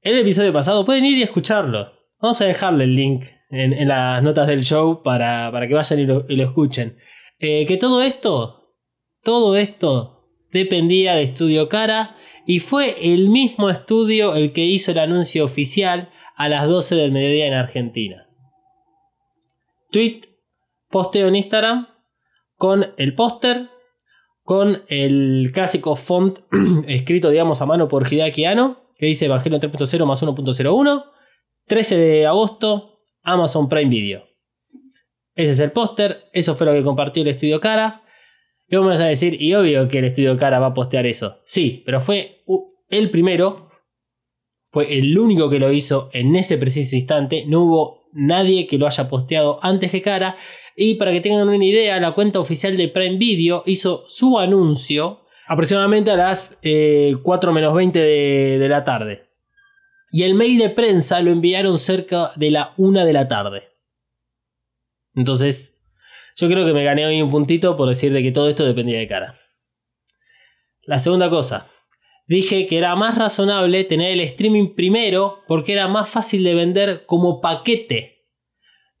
El 0.00 0.18
episodio 0.18 0.54
pasado 0.54 0.86
pueden 0.86 1.04
ir 1.04 1.18
y 1.18 1.22
escucharlo. 1.22 1.92
Vamos 2.18 2.40
a 2.40 2.46
dejarle 2.46 2.84
el 2.84 2.94
link 2.94 3.26
en, 3.50 3.86
las 3.86 4.22
notas 4.22 4.46
del 4.46 4.62
show 4.62 5.02
para, 5.02 5.52
para 5.52 5.68
que 5.68 5.74
vayan 5.74 5.98
y 6.00 6.06
lo, 6.06 6.24
y 6.28 6.36
lo 6.36 6.44
escuchen. 6.44 6.96
Eh, 7.38 7.66
que 7.66 7.76
todo 7.76 8.00
esto, 8.00 8.74
todo 9.22 9.54
esto 9.56 10.30
dependía 10.50 11.14
de 11.14 11.24
Estudio 11.24 11.68
Cara 11.68 12.16
y 12.46 12.60
fue 12.60 13.12
el 13.12 13.28
mismo 13.28 13.68
estudio 13.68 14.34
el 14.34 14.54
que 14.54 14.64
hizo 14.64 14.92
el 14.92 14.98
anuncio 14.98 15.44
oficial 15.44 16.10
a 16.36 16.48
las 16.48 16.66
12 16.66 16.94
del 16.94 17.12
mediodía 17.12 17.48
en 17.48 17.54
Argentina. 17.54 18.28
Tweet, 19.90 20.22
posteo 20.88 21.28
en 21.28 21.36
Instagram 21.36 21.88
con 22.56 22.94
el 22.96 23.14
póster 23.14 23.68
con 24.46 24.84
el 24.86 25.50
clásico 25.52 25.96
font 25.96 26.38
escrito, 26.86 27.30
digamos, 27.30 27.60
a 27.60 27.66
mano 27.66 27.88
por 27.88 28.10
Hideaki 28.10 28.44
Anno, 28.44 28.92
que 28.96 29.06
dice 29.06 29.26
Evangelion 29.26 29.60
3.0 29.60 30.06
más 30.06 30.22
1.01, 30.22 31.04
13 31.66 31.98
de 31.98 32.26
agosto, 32.26 33.00
Amazon 33.22 33.68
Prime 33.68 33.90
Video. 33.90 34.24
Ese 35.34 35.50
es 35.50 35.58
el 35.58 35.72
póster, 35.72 36.30
eso 36.32 36.54
fue 36.54 36.64
lo 36.64 36.72
que 36.72 36.84
compartió 36.84 37.24
el 37.24 37.28
estudio 37.28 37.60
Cara. 37.60 38.04
Y 38.68 38.76
vamos 38.76 39.00
a 39.00 39.06
decir, 39.06 39.42
y 39.42 39.52
obvio 39.54 39.88
que 39.88 39.98
el 39.98 40.04
estudio 40.04 40.38
Cara 40.38 40.60
va 40.60 40.68
a 40.68 40.74
postear 40.74 41.06
eso. 41.06 41.40
Sí, 41.44 41.82
pero 41.84 42.00
fue 42.00 42.44
el 42.88 43.10
primero, 43.10 43.68
fue 44.70 44.96
el 44.96 45.18
único 45.18 45.50
que 45.50 45.58
lo 45.58 45.72
hizo 45.72 46.08
en 46.12 46.36
ese 46.36 46.56
preciso 46.56 46.94
instante. 46.94 47.44
No 47.48 47.64
hubo 47.64 48.08
nadie 48.12 48.68
que 48.68 48.78
lo 48.78 48.86
haya 48.86 49.08
posteado 49.08 49.58
antes 49.60 49.90
que 49.90 50.02
Cara. 50.02 50.36
Y 50.78 50.96
para 50.96 51.10
que 51.10 51.22
tengan 51.22 51.48
una 51.48 51.64
idea, 51.64 51.98
la 51.98 52.12
cuenta 52.12 52.38
oficial 52.38 52.76
de 52.76 52.88
Prime 52.88 53.16
Video 53.16 53.62
hizo 53.64 54.04
su 54.06 54.38
anuncio 54.38 55.22
aproximadamente 55.46 56.10
a 56.10 56.16
las 56.16 56.58
eh, 56.62 57.16
4 57.22 57.52
menos 57.52 57.74
20 57.74 57.98
de, 57.98 58.68
la 58.68 58.84
tarde. 58.84 59.30
Y 60.10 60.24
el 60.24 60.34
mail 60.34 60.58
de 60.58 60.68
prensa 60.68 61.22
lo 61.22 61.30
enviaron 61.30 61.78
cerca 61.78 62.32
de 62.36 62.50
la 62.50 62.74
1 62.76 63.06
de 63.06 63.12
la 63.12 63.26
tarde. 63.26 63.70
Entonces, 65.14 65.80
yo 66.36 66.48
creo 66.48 66.66
que 66.66 66.74
me 66.74 66.84
gané 66.84 67.06
hoy 67.06 67.22
un 67.22 67.30
puntito 67.30 67.74
por 67.74 67.88
decir 67.88 68.12
de 68.12 68.22
que 68.22 68.32
todo 68.32 68.50
esto 68.50 68.66
dependía 68.66 68.98
de 68.98 69.08
cara. 69.08 69.34
La 70.82 70.98
segunda 70.98 71.30
cosa. 71.30 71.66
Dije 72.28 72.66
que 72.66 72.76
era 72.76 72.94
más 72.96 73.16
razonable 73.16 73.84
tener 73.84 74.10
el 74.10 74.20
streaming 74.20 74.74
primero 74.74 75.42
porque 75.46 75.72
era 75.72 75.88
más 75.88 76.10
fácil 76.10 76.44
de 76.44 76.54
vender 76.54 77.06
como 77.06 77.40
paquete. 77.40 78.26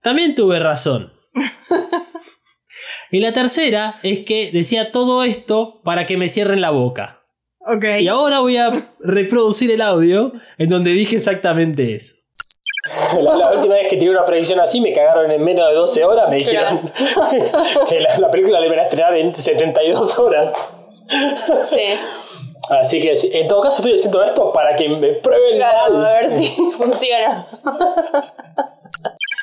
También 0.00 0.34
tuve 0.34 0.58
razón. 0.60 1.15
y 3.10 3.20
la 3.20 3.32
tercera 3.32 4.00
es 4.02 4.20
que 4.24 4.50
decía 4.52 4.92
todo 4.92 5.22
esto 5.22 5.80
para 5.84 6.06
que 6.06 6.16
me 6.16 6.28
cierren 6.28 6.60
la 6.60 6.70
boca. 6.70 7.22
Ok. 7.60 7.84
Y 8.00 8.08
ahora 8.08 8.40
voy 8.40 8.56
a 8.56 8.94
reproducir 9.00 9.70
el 9.70 9.80
audio 9.82 10.32
en 10.58 10.68
donde 10.68 10.90
dije 10.92 11.16
exactamente 11.16 11.94
eso. 11.94 12.16
La, 13.20 13.34
la 13.34 13.52
última 13.54 13.74
vez 13.74 13.88
que 13.90 13.96
tiré 13.96 14.10
una 14.12 14.24
predicción 14.24 14.60
así 14.60 14.80
me 14.80 14.92
cagaron 14.92 15.28
en 15.30 15.42
menos 15.42 15.68
de 15.68 15.74
12 15.74 16.04
horas. 16.04 16.30
Me 16.30 16.36
dijeron 16.36 16.92
que 17.88 18.00
la, 18.00 18.18
la 18.18 18.30
película 18.30 18.60
la 18.60 18.66
iban 18.66 18.78
a 18.78 18.82
estrenar 18.82 19.16
en 19.16 19.34
72 19.34 20.18
horas. 20.18 20.52
Sí. 21.70 21.98
Así 22.70 23.00
que 23.00 23.12
en 23.40 23.48
todo 23.48 23.60
caso 23.62 23.76
estoy 23.78 23.94
haciendo 23.94 24.22
esto 24.24 24.52
para 24.52 24.74
que 24.76 24.88
me 24.88 25.14
prueben 25.14 25.56
Claro, 25.56 25.94
mal. 25.94 26.06
a 26.06 26.12
ver 26.20 26.38
si 26.38 26.48
funciona. 26.76 27.48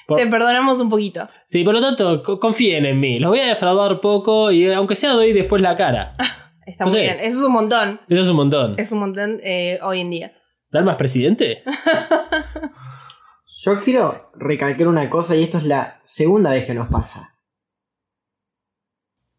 Por- 0.07 0.17
Te 0.17 0.27
perdonamos 0.27 0.79
un 0.81 0.89
poquito. 0.89 1.27
Sí, 1.45 1.63
por 1.63 1.73
lo 1.73 1.81
tanto, 1.81 2.21
co- 2.23 2.39
confíen 2.39 2.85
en 2.85 2.99
mí. 2.99 3.19
Los 3.19 3.29
voy 3.29 3.39
a 3.39 3.47
defraudar 3.47 4.01
poco 4.01 4.51
y 4.51 4.65
eh, 4.67 4.73
aunque 4.75 4.95
sea 4.95 5.13
doy 5.13 5.31
después 5.33 5.61
la 5.61 5.75
cara. 5.77 6.15
Está 6.65 6.85
No 6.85 6.91
muy 6.91 6.99
sé. 6.99 7.05
bien. 7.05 7.17
Eso 7.21 7.39
es 7.39 7.45
un 7.45 7.51
montón. 7.53 8.01
Eso 8.07 8.21
es 8.21 8.27
un 8.29 8.35
montón. 8.37 8.75
Es 8.77 8.91
un 8.91 8.99
montón 8.99 9.39
eh, 9.43 9.79
hoy 9.81 9.99
en 10.01 10.09
día. 10.09 10.33
¿Dalmas 10.71 10.95
presidente? 10.95 11.63
Yo 13.65 13.79
quiero 13.79 14.31
recalcar 14.35 14.87
una 14.87 15.09
cosa 15.09 15.35
y 15.35 15.43
esto 15.43 15.57
es 15.57 15.63
la 15.63 16.01
segunda 16.03 16.49
vez 16.51 16.65
que 16.65 16.73
nos 16.73 16.87
pasa. 16.89 17.37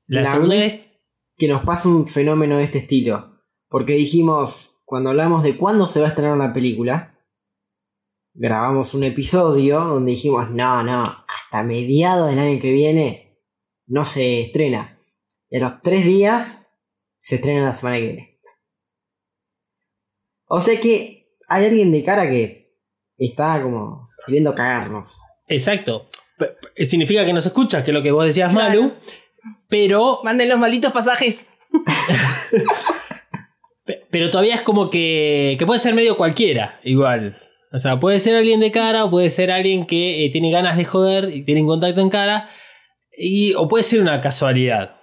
La, 0.07 0.21
La 0.23 0.31
segunda 0.33 0.57
vez. 0.57 0.81
Que 1.37 1.49
nos 1.49 1.65
pasa 1.65 1.89
un 1.89 2.07
fenómeno 2.07 2.57
de 2.59 2.65
este 2.65 2.79
estilo. 2.79 3.41
Porque 3.69 3.95
dijimos, 3.95 4.79
cuando 4.85 5.11
hablamos 5.11 5.43
de 5.43 5.57
cuándo 5.57 5.87
se 5.89 6.01
va 6.01 6.07
a 6.07 6.09
estrenar 6.11 6.33
una 6.35 6.53
película, 6.53 7.14
grabamos 8.35 8.95
un 8.95 9.05
episodio 9.05 9.81
donde 9.81 10.13
dijimos, 10.13 10.51
no, 10.51 10.83
no, 10.83 11.05
hasta 11.05 11.63
mediados 11.63 12.29
del 12.31 12.39
año 12.39 12.61
que 12.61 12.73
viene 12.73 13.39
no 13.87 14.05
se 14.05 14.43
estrena. 14.43 14.99
Y 15.51 15.59
a 15.59 15.61
los 15.61 15.83
tres 15.83 16.05
días 16.05 16.69
se 17.19 17.37
estrena 17.37 17.65
la 17.67 17.75
semana 17.75 17.97
que 17.99 18.03
viene. 18.07 18.41
O 20.47 20.61
sea 20.61 20.81
que 20.81 21.29
hay 21.49 21.65
alguien 21.67 21.93
de 21.93 22.05
cara 22.05 22.29
que 22.29 22.75
está 23.17 23.63
como 23.63 24.09
queriendo 24.27 24.55
cagarnos. 24.55 25.17
Exacto. 25.47 26.09
P- 26.39 26.85
significa 26.85 27.25
que 27.25 27.33
nos 27.33 27.47
escuchas, 27.47 27.85
que 27.85 27.91
es 27.91 27.95
lo 27.95 28.03
que 28.03 28.11
vos 28.11 28.25
decías, 28.25 28.53
Claro. 28.53 28.69
Malu. 28.83 28.95
Pero, 29.69 30.21
Manden 30.25 30.49
los 30.49 30.59
malditos 30.59 30.93
pasajes. 30.93 31.47
pe- 33.85 34.07
pero 34.11 34.31
todavía 34.31 34.55
es 34.57 34.63
como 34.63 34.91
que, 34.91 35.57
que 35.59 35.67
puede 35.67 35.79
ser 35.79 35.95
medio 35.95 36.17
cualquiera, 36.17 36.81
igual. 36.83 37.39
O 37.75 37.79
sea, 37.81 37.99
puede 37.99 38.21
ser 38.21 38.37
alguien 38.37 38.61
de 38.61 38.71
cara 38.71 39.05
o 39.05 39.11
puede 39.11 39.29
ser 39.31 39.51
alguien 39.51 39.85
que 39.85 40.25
eh, 40.25 40.31
tiene 40.31 40.53
ganas 40.53 40.77
de 40.77 40.85
joder 40.85 41.31
y 41.35 41.45
tiene 41.45 41.63
un 41.63 41.67
contacto 41.67 42.01
en 42.01 42.09
cara. 42.09 42.49
Y, 43.19 43.55
o 43.55 43.67
puede 43.67 43.83
ser 43.83 44.01
una 44.01 44.21
casualidad. 44.21 45.01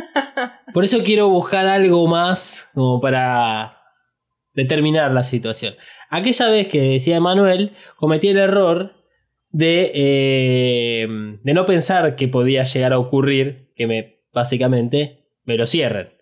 Por 0.72 0.84
eso 0.84 1.02
quiero 1.04 1.28
buscar 1.28 1.66
algo 1.66 2.06
más 2.06 2.66
como 2.72 2.98
para 2.98 3.76
determinar 4.54 5.12
la 5.12 5.22
situación. 5.22 5.74
Aquella 6.08 6.48
vez 6.48 6.68
que 6.68 6.80
decía 6.80 7.20
Manuel, 7.20 7.72
cometí 7.96 8.28
el 8.28 8.38
error 8.38 8.94
de, 9.50 9.92
eh, 9.94 11.06
de 11.42 11.52
no 11.52 11.66
pensar 11.66 12.16
que 12.16 12.26
podía 12.28 12.62
llegar 12.62 12.94
a 12.94 12.98
ocurrir 12.98 13.70
que 13.76 13.86
me 13.86 14.22
básicamente 14.32 15.28
me 15.44 15.58
lo 15.58 15.66
cierren. 15.66 16.13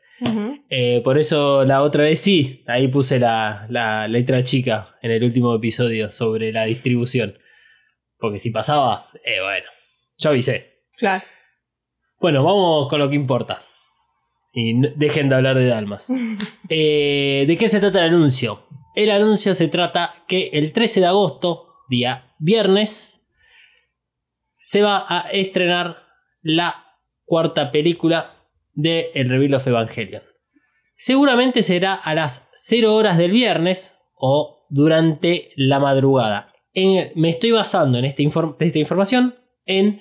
Eh, 0.74 1.02
por 1.04 1.18
eso 1.18 1.66
la 1.66 1.82
otra 1.82 2.04
vez 2.04 2.18
sí, 2.18 2.64
ahí 2.66 2.88
puse 2.88 3.18
la, 3.18 3.66
la 3.68 4.08
letra 4.08 4.42
chica 4.42 4.96
en 5.02 5.10
el 5.10 5.22
último 5.22 5.54
episodio 5.54 6.10
sobre 6.10 6.50
la 6.50 6.64
distribución. 6.64 7.38
Porque 8.16 8.38
si 8.38 8.52
pasaba, 8.52 9.04
eh, 9.22 9.42
bueno, 9.42 9.66
yo 10.16 10.30
avisé. 10.30 10.86
Claro. 10.96 11.22
Bueno, 12.18 12.42
vamos 12.42 12.88
con 12.88 13.00
lo 13.00 13.10
que 13.10 13.16
importa. 13.16 13.58
Y 14.54 14.80
dejen 14.96 15.28
de 15.28 15.34
hablar 15.34 15.58
de 15.58 15.66
Dalmas. 15.66 16.10
Eh, 16.70 17.44
¿De 17.46 17.58
qué 17.58 17.68
se 17.68 17.78
trata 17.78 17.98
el 17.98 18.14
anuncio? 18.14 18.66
El 18.94 19.10
anuncio 19.10 19.52
se 19.52 19.68
trata 19.68 20.24
que 20.26 20.48
el 20.54 20.72
13 20.72 21.00
de 21.00 21.06
agosto, 21.06 21.74
día 21.90 22.32
viernes, 22.38 23.28
se 24.56 24.80
va 24.80 25.04
a 25.06 25.30
estrenar 25.32 25.98
la 26.40 26.96
cuarta 27.26 27.70
película 27.70 28.36
de 28.72 29.10
El 29.14 29.28
Reveal 29.28 29.52
of 29.52 29.66
Evangelion. 29.66 30.31
Seguramente 30.94 31.62
será 31.62 31.94
a 31.94 32.14
las 32.14 32.48
0 32.54 32.94
horas 32.94 33.18
del 33.18 33.30
viernes 33.32 33.98
o 34.14 34.66
durante 34.70 35.50
la 35.56 35.78
madrugada. 35.80 36.52
Me 36.74 37.28
estoy 37.28 37.50
basando 37.50 37.98
en 37.98 38.04
esta, 38.04 38.22
inform- 38.22 38.56
esta 38.60 38.78
información 38.78 39.34
en 39.66 40.00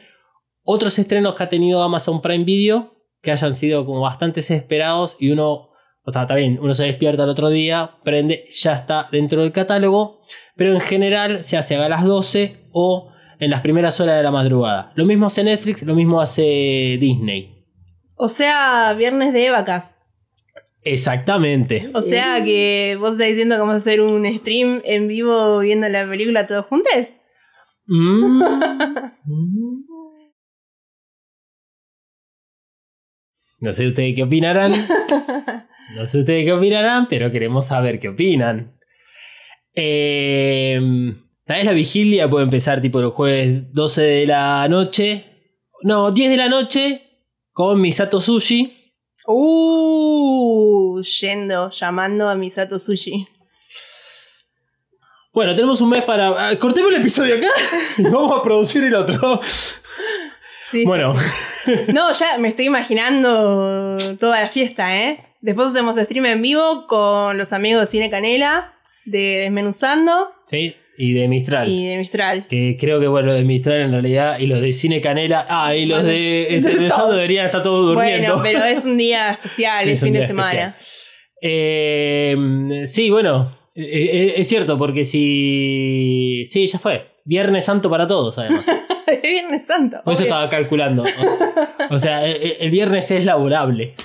otros 0.63 0.97
estrenos 0.99 1.35
que 1.35 1.43
ha 1.43 1.49
tenido 1.49 1.81
Amazon 1.83 2.21
Prime 2.21 2.45
Video 2.45 2.95
que 3.21 3.31
hayan 3.31 3.53
sido 3.53 3.85
como 3.85 4.01
bastante 4.01 4.39
esperados 4.39 5.15
y 5.19 5.29
uno, 5.29 5.69
o 6.03 6.11
sea, 6.11 6.25
bien, 6.25 6.57
uno 6.59 6.73
se 6.73 6.85
despierta 6.85 7.23
el 7.23 7.29
otro 7.29 7.49
día, 7.49 7.97
prende, 8.03 8.45
ya 8.49 8.73
está 8.73 9.07
dentro 9.11 9.41
del 9.43 9.51
catálogo, 9.51 10.21
pero 10.55 10.73
en 10.73 10.79
general 10.79 11.43
se 11.43 11.55
hace 11.57 11.75
a 11.75 11.87
las 11.87 12.03
12 12.03 12.69
o 12.71 13.11
en 13.39 13.51
las 13.51 13.61
primeras 13.61 13.99
horas 13.99 14.17
de 14.17 14.23
la 14.23 14.31
madrugada. 14.31 14.91
Lo 14.95 15.05
mismo 15.05 15.27
hace 15.27 15.43
Netflix, 15.43 15.83
lo 15.83 15.93
mismo 15.93 16.19
hace 16.19 16.97
Disney. 16.99 17.47
O 18.15 18.27
sea, 18.27 18.95
viernes 18.97 19.33
de 19.33 19.45
Evacast. 19.47 20.00
Exactamente. 20.83 21.89
O 21.93 22.01
sea 22.01 22.43
que 22.43 22.97
vos 22.99 23.13
estás 23.13 23.27
diciendo 23.27 23.55
que 23.55 23.59
vamos 23.59 23.75
a 23.75 23.77
hacer 23.77 24.01
un 24.01 24.25
stream 24.39 24.81
en 24.83 25.07
vivo 25.07 25.59
viendo 25.59 25.87
la 25.89 26.07
película 26.07 26.47
todos 26.47 26.65
juntos. 26.65 27.13
Mm. 27.87 28.41
No 33.59 33.73
sé 33.73 33.87
ustedes 33.87 34.15
qué 34.15 34.23
opinarán. 34.23 34.71
No 35.93 36.05
sé 36.05 36.19
ustedes 36.19 36.45
qué 36.45 36.53
opinarán, 36.53 37.07
pero 37.09 37.33
queremos 37.33 37.67
saber 37.67 37.99
qué 37.99 38.07
opinan. 38.07 38.79
Eh, 39.75 40.79
Tal 41.51 41.57
vez 41.57 41.65
la 41.65 41.73
vigilia 41.73 42.29
puede 42.29 42.45
empezar 42.45 42.79
tipo 42.79 43.01
el 43.01 43.09
jueves 43.09 43.73
12 43.73 44.01
de 44.01 44.25
la 44.25 44.65
noche. 44.69 45.25
No, 45.83 46.11
10 46.11 46.29
de 46.29 46.37
la 46.37 46.47
noche 46.47 47.01
con 47.51 47.81
Misato 47.81 48.21
Sushi. 48.21 48.71
Uh, 49.33 51.01
yendo, 51.01 51.69
llamando 51.71 52.29
a 52.29 52.35
Misato 52.35 52.77
Sushi. 52.79 53.25
Bueno, 55.33 55.55
tenemos 55.55 55.79
un 55.81 55.89
mes 55.89 56.03
para. 56.03 56.49
ah, 56.49 56.59
Cortemos 56.59 56.91
el 56.91 56.99
episodio 56.99 57.35
acá 57.37 57.47
y 57.97 58.03
vamos 58.03 58.31
a 58.37 58.43
producir 58.43 58.83
el 58.83 58.93
otro. 58.95 59.39
Sí, 60.69 60.85
Bueno, 60.85 61.13
sí. 61.65 61.71
No, 61.93 62.11
ya 62.13 62.37
me 62.37 62.49
estoy 62.49 62.65
imaginando 62.65 63.97
toda 64.19 64.41
la 64.41 64.49
fiesta, 64.49 64.97
¿eh? 64.97 65.23
Después 65.41 65.69
hacemos 65.69 65.95
stream 65.97 66.25
en 66.25 66.41
vivo 66.41 66.85
con 66.87 67.37
los 67.37 67.51
amigos 67.53 67.81
de 67.85 67.87
Cine 67.91 68.09
Canela, 68.09 68.73
de 69.05 69.39
Desmenuzando 69.41 70.33
sí, 70.47 70.75
y 70.97 71.13
de 71.13 71.27
Mistral. 71.27 71.67
y 71.67 71.87
de 71.87 71.97
Mistral. 71.97 72.47
Que 72.47 72.77
creo 72.79 72.99
que 72.99 73.07
bueno, 73.07 73.27
los 73.27 73.35
de 73.35 73.43
Mistral 73.43 73.81
en 73.81 73.91
realidad 73.91 74.39
y 74.39 74.47
los 74.47 74.61
de 74.61 74.71
Cine 74.71 75.01
Canela. 75.01 75.45
Ah, 75.49 75.75
y 75.75 75.85
los 75.85 76.03
de 76.03 76.55
este, 76.55 76.77
de 76.77 76.89
Sábado 76.89 77.13
deberían 77.13 77.45
estar 77.45 77.63
todos 77.63 77.87
durmiendo. 77.87 78.37
Bueno, 78.37 78.43
pero 78.43 78.63
es 78.65 78.85
un 78.85 78.97
día 78.97 79.31
especial, 79.43 79.87
es, 79.87 80.01
fin 80.01 80.13
de 80.13 80.27
semana. 80.27 80.75
Eh, 81.41 82.83
sí, 82.85 83.09
bueno, 83.09 83.51
eh, 83.75 83.83
eh, 83.83 84.33
es 84.37 84.47
cierto, 84.47 84.77
porque 84.77 85.03
si. 85.03 86.43
Sí, 86.45 86.67
ya 86.67 86.79
fue. 86.79 87.07
Viernes 87.23 87.65
Santo 87.65 87.89
para 87.89 88.07
todos, 88.07 88.37
además. 88.37 88.65
Es 89.07 89.21
Viernes 89.23 89.65
Santo. 89.65 89.97
Por 90.05 90.13
eso 90.13 90.21
obvio. 90.21 90.27
estaba 90.27 90.49
calculando. 90.49 91.03
O, 91.03 91.95
o 91.95 91.99
sea, 91.99 92.25
el, 92.25 92.55
el 92.59 92.71
viernes 92.71 93.11
es 93.11 93.25
laborable. 93.25 93.95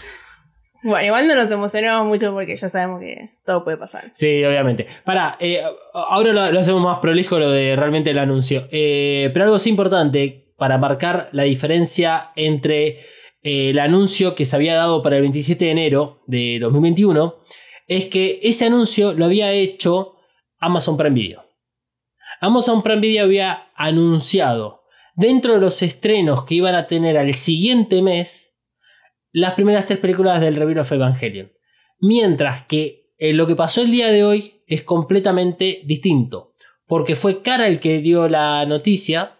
Bueno, 0.86 1.04
igual 1.04 1.26
no 1.26 1.34
nos 1.34 1.50
emocionamos 1.50 2.06
mucho 2.06 2.32
porque 2.32 2.56
ya 2.56 2.68
sabemos 2.68 3.00
que 3.00 3.30
todo 3.44 3.64
puede 3.64 3.76
pasar. 3.76 4.08
Sí, 4.12 4.44
obviamente. 4.44 4.86
Para, 5.04 5.36
ahora 5.92 6.32
lo, 6.32 6.60
hacemos 6.60 6.80
más 6.80 7.00
prolijo 7.00 7.40
lo 7.40 7.50
de 7.50 7.74
realmente 7.74 8.12
el 8.12 8.18
anuncio. 8.18 8.68
Eh, 8.70 9.30
pero 9.32 9.46
algo 9.46 9.58
sí 9.58 9.68
importante 9.68 10.52
para 10.56 10.78
marcar 10.78 11.28
la 11.32 11.42
diferencia 11.42 12.30
entre 12.36 13.00
eh, 13.42 13.70
el 13.70 13.80
anuncio 13.80 14.36
que 14.36 14.44
se 14.44 14.54
había 14.54 14.76
dado 14.76 15.02
para 15.02 15.16
el 15.16 15.22
27 15.22 15.64
de 15.64 15.70
enero 15.72 16.22
de 16.28 16.58
2021 16.60 17.34
es 17.88 18.04
que 18.04 18.38
ese 18.44 18.66
anuncio 18.66 19.12
lo 19.12 19.24
había 19.24 19.50
hecho 19.50 20.14
Amazon 20.60 20.96
Prime 20.96 21.14
Video. 21.14 21.44
Amazon 22.40 22.84
Prime 22.84 23.00
Video 23.00 23.24
había 23.24 23.70
anunciado 23.74 24.84
dentro 25.16 25.54
de 25.54 25.60
los 25.60 25.82
estrenos 25.82 26.44
que 26.44 26.54
iban 26.54 26.76
a 26.76 26.86
tener 26.86 27.18
al 27.18 27.34
siguiente 27.34 28.02
mes 28.02 28.45
las 29.36 29.52
primeras 29.52 29.84
tres 29.84 29.98
películas 29.98 30.40
del 30.40 30.56
Review 30.56 30.80
of 30.80 30.90
Evangelion. 30.90 31.52
Mientras 32.00 32.64
que 32.64 33.12
eh, 33.18 33.34
lo 33.34 33.46
que 33.46 33.54
pasó 33.54 33.82
el 33.82 33.90
día 33.90 34.10
de 34.10 34.24
hoy 34.24 34.62
es 34.66 34.82
completamente 34.82 35.82
distinto. 35.84 36.54
Porque 36.86 37.16
fue 37.16 37.42
Cara 37.42 37.66
el 37.66 37.78
que 37.78 37.98
dio 37.98 38.30
la 38.30 38.64
noticia 38.64 39.38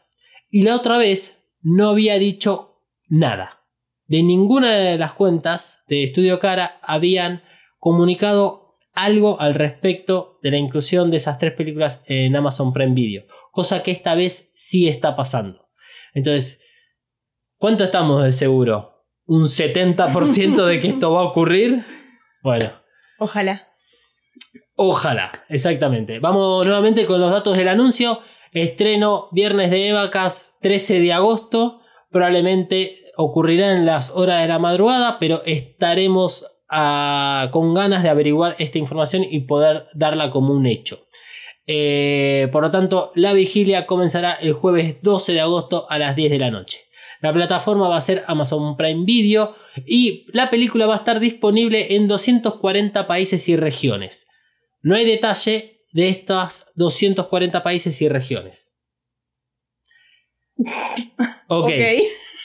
y 0.51 0.65
la 0.65 0.77
otra 0.77 0.99
vez 0.99 1.43
no 1.63 1.89
había 1.89 2.19
dicho 2.19 2.83
nada. 3.09 3.63
De 4.07 4.23
ninguna 4.23 4.75
de 4.75 4.99
las 4.99 5.15
cuentas 5.15 5.83
de 5.89 6.05
Estudio 6.05 6.41
Cara 6.41 6.79
habían 6.83 7.43
comunicado 7.79 8.77
algo 8.93 9.41
al 9.41 9.55
respecto 9.55 10.39
de 10.43 10.51
la 10.51 10.59
inclusión 10.59 11.11
de 11.11 11.17
esas 11.17 11.39
tres 11.39 11.55
películas 11.55 12.05
en 12.07 12.37
Amazon 12.37 12.75
Prime 12.75 12.93
Video. 12.93 13.25
Cosa 13.51 13.83
que 13.83 13.93
esta 13.93 14.15
vez 14.15 14.53
sí 14.55 14.89
está 14.89 15.17
pasando. 15.17 15.71
Entonces, 16.13 16.61
¿cuánto 17.57 17.85
estamos 17.85 18.23
de 18.23 18.33
seguro? 18.33 18.96
¿Un 19.27 19.43
70% 19.43 20.67
de 20.67 20.79
que 20.79 20.89
esto 20.89 21.13
va 21.13 21.21
a 21.21 21.25
ocurrir? 21.25 21.85
Bueno, 22.43 22.71
Ojalá. 23.19 23.69
Ojalá, 24.75 25.33
exactamente. 25.49 26.19
Vamos 26.19 26.67
nuevamente 26.67 27.07
con 27.07 27.21
los 27.21 27.31
datos 27.31 27.57
del 27.57 27.69
anuncio. 27.69 28.21
Estreno 28.53 29.29
viernes 29.33 29.71
de 29.71 29.89
Evacas 29.89 30.55
13 30.61 31.01
de 31.01 31.13
agosto. 31.13 31.81
Probablemente 32.11 32.99
ocurrirá 33.17 33.73
en 33.73 33.87
las 33.87 34.11
horas 34.11 34.43
de 34.43 34.49
la 34.49 34.59
madrugada, 34.59 35.19
pero 35.19 35.43
estaremos 35.45 36.47
ah, 36.69 37.49
con 37.53 37.73
ganas 37.73 38.03
de 38.03 38.11
averiguar 38.11 38.55
esta 38.59 38.79
información 38.79 39.25
y 39.25 39.41
poder 39.41 39.87
darla 39.95 40.31
como 40.31 40.53
un 40.53 40.67
hecho. 40.67 41.07
Eh, 41.67 42.49
por 42.53 42.63
lo 42.63 42.71
tanto, 42.71 43.13
la 43.15 43.33
vigilia 43.33 43.87
comenzará 43.87 44.35
el 44.35 44.53
jueves 44.53 45.01
12 45.03 45.33
de 45.33 45.41
agosto 45.41 45.87
a 45.89 45.99
las 45.99 46.15
10 46.15 46.31
de 46.31 46.39
la 46.39 46.51
noche. 46.51 46.81
La 47.21 47.33
plataforma 47.33 47.89
va 47.89 47.97
a 47.97 48.01
ser 48.01 48.25
Amazon 48.27 48.77
Prime 48.77 49.05
Video 49.05 49.55
y 49.87 50.27
la 50.33 50.51
película 50.51 50.87
va 50.87 50.95
a 50.95 50.99
estar 50.99 51.21
disponible 51.21 51.95
en 51.97 52.09
240 52.09 53.07
países 53.07 53.49
y 53.49 53.57
regiones. 53.57 54.29
No 54.83 54.95
hay 54.95 55.05
detalle 55.05 55.83
de 55.93 56.09
estas 56.09 56.71
240 56.75 57.63
países 57.63 58.01
y 58.03 58.09
regiones. 58.09 58.77
Ok. 61.49 61.71
Ok. 61.71 61.73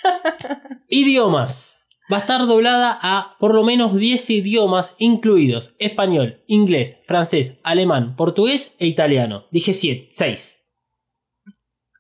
Idiomas. 0.90 1.88
Va 2.12 2.18
a 2.18 2.20
estar 2.20 2.46
doblada 2.46 3.00
a 3.02 3.38
por 3.40 3.56
lo 3.56 3.64
menos 3.64 3.96
10 3.96 4.30
idiomas 4.32 4.96
incluidos 5.00 5.76
español, 5.80 6.44
inglés, 6.46 7.02
francés, 7.06 7.60
alemán, 7.64 8.16
portugués 8.16 8.76
e 8.80 8.88
italiano. 8.88 9.46
Dije 9.50 9.74
7, 9.74 10.10
6. 10.12 10.68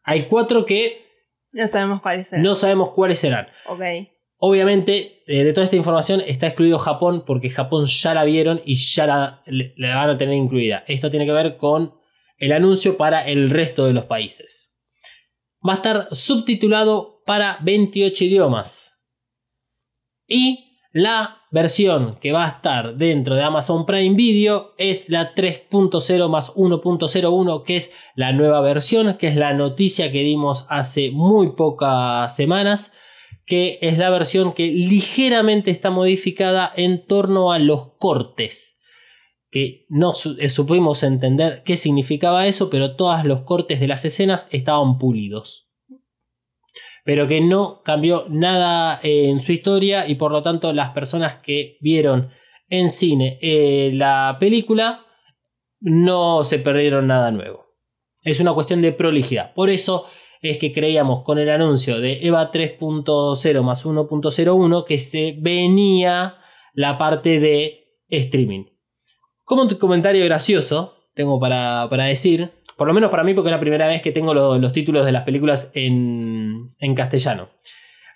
Hay 0.03 0.23
4 0.23 0.65
que 0.65 1.10
No 1.53 1.67
sabemos 1.67 2.01
cuáles 2.01 2.29
serán. 2.29 2.43
no 2.43 2.55
sabemos 2.55 2.89
cuáles 2.91 3.19
serán. 3.19 3.47
Ok. 3.67 3.81
Obviamente, 4.43 5.21
eh, 5.27 5.43
de 5.43 5.53
toda 5.53 5.65
esta 5.65 5.75
información 5.75 6.21
está 6.25 6.47
excluido 6.47 6.79
Japón 6.79 7.23
porque 7.27 7.49
Japón 7.49 7.85
ya 7.85 8.15
la 8.15 8.23
vieron 8.23 8.59
y 8.65 8.73
ya 8.73 9.05
la, 9.05 9.43
van 9.77 10.09
a 10.09 10.17
tener 10.17 10.35
incluida. 10.35 10.83
Esto 10.87 11.11
tiene 11.11 11.27
que 11.27 11.31
ver 11.31 11.57
con 11.57 11.93
el 12.37 12.51
anuncio 12.51 12.97
para 12.97 13.27
el 13.27 13.51
resto 13.51 13.85
de 13.85 13.93
los 13.93 14.05
países. 14.05 14.79
Va 15.67 15.73
a 15.73 15.75
estar 15.75 16.07
subtitulado 16.11 17.21
para 17.23 17.59
28 17.61 18.23
idiomas. 18.23 18.99
Y 20.25 20.70
la 20.93 21.41
versión 21.51 22.17
que 22.21 22.31
va 22.31 22.45
a 22.45 22.49
estar 22.49 22.95
dentro 22.95 23.35
de 23.35 23.43
Amazon 23.43 23.85
Prime 23.85 24.15
Video 24.15 24.73
es 24.77 25.09
la 25.09 25.33
3.0 25.33 26.29
más 26.29 26.53
1.01, 26.53 27.63
que 27.63 27.77
es 27.77 27.93
la 28.15 28.31
nueva 28.31 28.61
versión, 28.61 29.17
que 29.17 29.27
es 29.27 29.35
la 29.35 29.53
noticia 29.53 30.11
que 30.11 30.23
dimos 30.23 30.65
hace 30.69 31.11
muy 31.11 31.55
pocas 31.55 32.35
semanas 32.35 32.91
que 33.51 33.79
es 33.81 33.97
la 33.97 34.09
versión 34.09 34.53
que 34.53 34.67
ligeramente 34.67 35.71
está 35.71 35.89
modificada 35.89 36.71
en 36.75 37.05
torno 37.05 37.51
a 37.51 37.59
los 37.59 37.97
cortes. 37.97 38.79
Que 39.49 39.85
no 39.89 40.13
eh, 40.39 40.47
supimos 40.47 41.03
entender 41.03 41.63
qué 41.65 41.75
significaba 41.75 42.47
eso, 42.47 42.69
pero 42.69 42.95
todos 42.95 43.25
los 43.25 43.41
cortes 43.41 43.81
de 43.81 43.87
las 43.87 44.05
escenas 44.05 44.47
estaban 44.51 44.97
pulidos. 44.97 45.70
Pero 47.03 47.27
que 47.27 47.41
no 47.41 47.81
cambió 47.83 48.25
nada 48.29 48.99
eh, 49.03 49.29
en 49.29 49.39
su 49.39 49.51
historia 49.51 50.07
y 50.07 50.15
por 50.15 50.31
lo 50.31 50.43
tanto 50.43 50.71
las 50.73 50.91
personas 50.91 51.35
que 51.35 51.77
vieron 51.81 52.29
en 52.69 52.89
cine 52.89 53.37
eh, 53.41 53.91
la 53.93 54.37
película 54.39 55.05
no 55.79 56.43
se 56.43 56.59
perdieron 56.59 57.07
nada 57.07 57.31
nuevo. 57.31 57.65
Es 58.23 58.39
una 58.39 58.53
cuestión 58.53 58.81
de 58.81 58.91
prolijidad. 58.91 59.53
Por 59.53 59.69
eso 59.69 60.05
es 60.41 60.57
que 60.57 60.71
creíamos 60.71 61.23
con 61.23 61.37
el 61.39 61.49
anuncio 61.49 61.99
de 61.99 62.19
EVA 62.25 62.51
3.0 62.51 63.61
más 63.63 63.85
1.01 63.85 64.85
que 64.85 64.97
se 64.97 65.35
venía 65.39 66.37
la 66.73 66.97
parte 66.97 67.39
de 67.39 67.85
streaming. 68.09 68.65
Como 69.43 69.63
un 69.63 69.69
comentario 69.69 70.23
gracioso, 70.25 70.95
tengo 71.13 71.39
para, 71.39 71.87
para 71.89 72.05
decir, 72.05 72.51
por 72.77 72.87
lo 72.87 72.93
menos 72.93 73.09
para 73.11 73.23
mí 73.23 73.33
porque 73.33 73.49
es 73.49 73.51
la 73.51 73.59
primera 73.59 73.87
vez 73.87 74.01
que 74.01 74.11
tengo 74.11 74.33
lo- 74.33 74.57
los 74.57 74.73
títulos 74.73 75.05
de 75.05 75.11
las 75.11 75.23
películas 75.23 75.71
en, 75.73 76.57
en 76.79 76.95
castellano. 76.95 77.49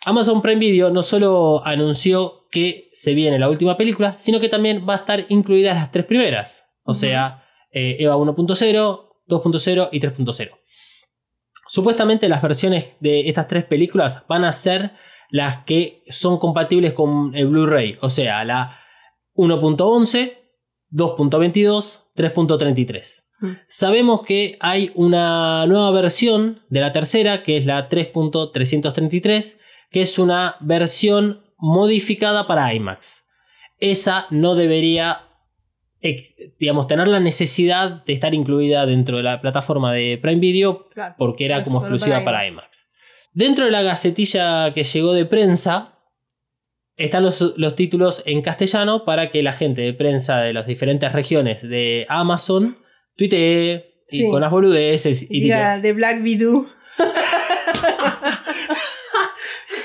Amazon 0.06 0.42
Prime 0.42 0.60
Video 0.60 0.92
no 0.92 1.02
solo 1.04 1.62
anunció 1.66 2.48
que 2.52 2.90
se 2.94 3.14
viene 3.14 3.40
la 3.40 3.50
última 3.50 3.76
película, 3.76 4.16
sino 4.20 4.40
que 4.40 4.50
también 4.50 4.86
va 4.88 4.94
a 4.94 4.98
estar 4.98 5.26
incluidas 5.30 5.76
las 5.76 5.92
tres 5.92 6.06
primeras. 6.06 6.70
O 6.84 6.92
Ujú. 6.92 7.00
sea, 7.02 7.44
eh, 7.72 7.98
EVA 8.00 8.16
1.0, 8.16 9.10
2.0 9.28 9.90
y 9.92 10.00
3.0. 10.00 10.52
Supuestamente 11.68 12.30
las 12.30 12.42
versiones 12.42 12.96
de 13.00 13.28
estas 13.28 13.48
tres 13.48 13.64
películas 13.66 14.24
van 14.28 14.44
a 14.46 14.54
ser 14.54 14.92
las 15.32 15.64
que 15.66 16.04
son 16.08 16.38
compatibles 16.38 16.94
con 16.94 17.34
el 17.36 17.48
Blu-ray, 17.48 17.98
o 18.02 18.10
sea, 18.10 18.44
la 18.46 18.78
1.11, 19.36 20.38
2.22, 20.92 22.04
3.33. 22.16 23.25
Sabemos 23.68 24.24
que 24.24 24.58
hay 24.60 24.92
una 24.96 25.66
nueva 25.68 25.92
versión 25.92 26.62
de 26.70 26.80
la 26.80 26.92
tercera, 26.92 27.44
que 27.44 27.58
es 27.58 27.66
la 27.66 27.90
3.333, 27.90 29.58
que 29.92 30.02
es 30.02 30.18
una 30.18 30.56
versión 30.62 31.44
modificada 31.58 32.48
para 32.48 32.74
IMAX. 32.74 33.26
Esa 33.80 34.26
no 34.30 34.56
debería 34.56 35.22
digamos, 36.60 36.88
tener 36.88 37.08
la 37.08 37.20
necesidad 37.20 38.04
de 38.06 38.14
estar 38.14 38.34
incluida 38.34 38.86
dentro 38.86 39.18
de 39.18 39.24
la 39.24 39.42
plataforma 39.42 39.92
de 39.94 40.20
Prime 40.22 40.40
Video 40.40 40.88
Claro. 40.90 41.16
porque 41.18 41.46
era 41.46 41.64
como 41.64 41.80
exclusiva 41.80 42.18
para 42.18 42.26
para 42.26 42.48
IMAX. 42.48 42.92
Dentro 43.34 43.66
de 43.66 43.72
la 43.72 43.82
gacetilla 43.82 44.74
que 44.74 44.84
llegó 44.84 45.14
de 45.14 45.26
prensa 45.26 46.00
están 46.96 47.24
los, 47.24 47.42
los 47.58 47.76
títulos 47.76 48.24
en 48.26 48.42
castellano 48.42 49.04
para 49.04 49.30
que 49.30 49.44
la 49.44 49.52
gente 49.52 49.82
de 49.82 49.94
prensa 49.94 50.42
de 50.42 50.54
las 50.54 50.68
diferentes 50.68 51.12
regiones 51.12 51.62
de 51.62 52.06
Amazon 52.08 52.78
tuitee 53.18 54.04
y 54.10 54.20
Sí. 54.20 54.30
con 54.30 54.40
las 54.42 54.52
boludeces 54.52 55.24
y, 55.30 55.42
Diga, 55.42 55.80
de 55.80 55.94
Black 55.94 56.22
diga, 56.22 56.62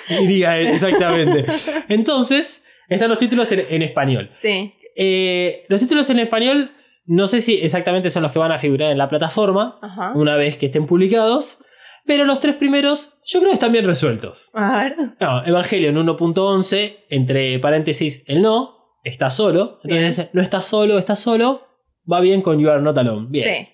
y 0.09 0.27
diga 0.27 0.59
exactamente. 0.59 1.47
Entonces, 1.89 2.65
están 2.89 3.09
los 3.09 3.19
títulos 3.19 3.51
en- 3.53 3.67
en 3.69 3.83
español. 3.83 4.31
Sí. 4.37 4.75
Eh, 4.97 5.65
los 5.69 5.81
títulos 5.81 6.11
en 6.11 6.19
español 6.19 6.73
no 7.07 7.27
sé 7.27 7.41
si 7.41 7.55
exactamente 7.55 8.11
son 8.11 8.23
los 8.23 8.33
que 8.33 8.39
van 8.39 8.53
a 8.53 8.59
figurar 8.59 8.93
en 8.93 8.99
la 8.99 9.09
plataforma 9.09 9.79
Ajá. 9.83 10.13
una 10.15 10.37
vez 10.37 10.57
que 10.57 10.67
estén 10.67 10.87
publicados, 10.87 11.59
pero 12.07 12.25
los 12.25 12.41
tres 12.41 12.57
primeros 12.57 13.19
yo 13.25 13.41
creo 13.41 13.51
que 13.51 13.55
están 13.55 13.73
bien 13.73 13.87
resueltos. 13.87 14.51
A 14.55 14.85
ver. 14.85 14.97
No, 15.21 15.45
Evangelion 15.47 15.97
1.11, 15.97 16.97
entre 17.09 17.59
paréntesis 17.59 18.25
el 18.27 18.43
no, 18.43 18.77
está 19.05 19.31
solo. 19.31 19.81
Entonces 19.85 20.29
no 20.33 20.43
está 20.43 20.61
solo, 20.61 20.99
está 20.99 21.17
solo, 21.17 21.67
va 22.11 22.21
bien 22.21 22.43
con 22.43 22.59
You 22.61 22.71
Are 22.71 22.83
Not 22.83 22.97
Alone. 22.99 23.27
Bien. 23.31 23.67
Sí. 23.67 23.69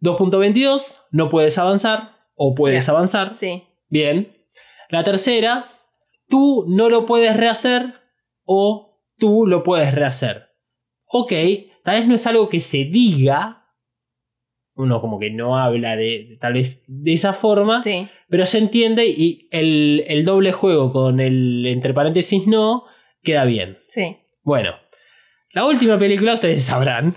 2.22, 0.00 1.00
no 1.12 1.28
puedes 1.28 1.58
avanzar 1.58 2.16
o 2.34 2.54
puedes 2.54 2.88
avanzar. 2.88 3.34
Sí. 3.34 3.62
Bien. 3.88 4.32
La 4.88 5.04
tercera, 5.04 5.66
tú 6.28 6.64
no 6.68 6.88
lo 6.88 7.06
puedes 7.06 7.36
rehacer 7.36 7.94
o 8.44 9.00
tú 9.18 9.46
lo 9.46 9.62
puedes 9.62 9.94
rehacer. 9.94 10.48
Ok, 11.06 11.32
tal 11.84 12.00
vez 12.00 12.08
no 12.08 12.14
es 12.16 12.26
algo 12.26 12.48
que 12.48 12.60
se 12.60 12.78
diga. 12.84 13.58
Uno 14.74 15.00
como 15.00 15.18
que 15.18 15.30
no 15.30 15.58
habla 15.58 15.96
de 15.96 16.38
tal 16.40 16.54
vez 16.54 16.82
de 16.88 17.12
esa 17.12 17.32
forma, 17.34 17.82
Sí. 17.82 18.08
pero 18.28 18.46
se 18.46 18.58
entiende 18.58 19.06
y 19.06 19.46
el, 19.50 20.02
el 20.08 20.24
doble 20.24 20.50
juego 20.52 20.90
con 20.92 21.20
el 21.20 21.66
entre 21.66 21.92
paréntesis 21.94 22.46
no 22.46 22.84
queda 23.22 23.44
bien. 23.44 23.78
Sí. 23.88 24.16
Bueno, 24.42 24.72
la 25.54 25.66
última 25.66 25.98
película 25.98 26.34
ustedes 26.34 26.64
sabrán, 26.64 27.14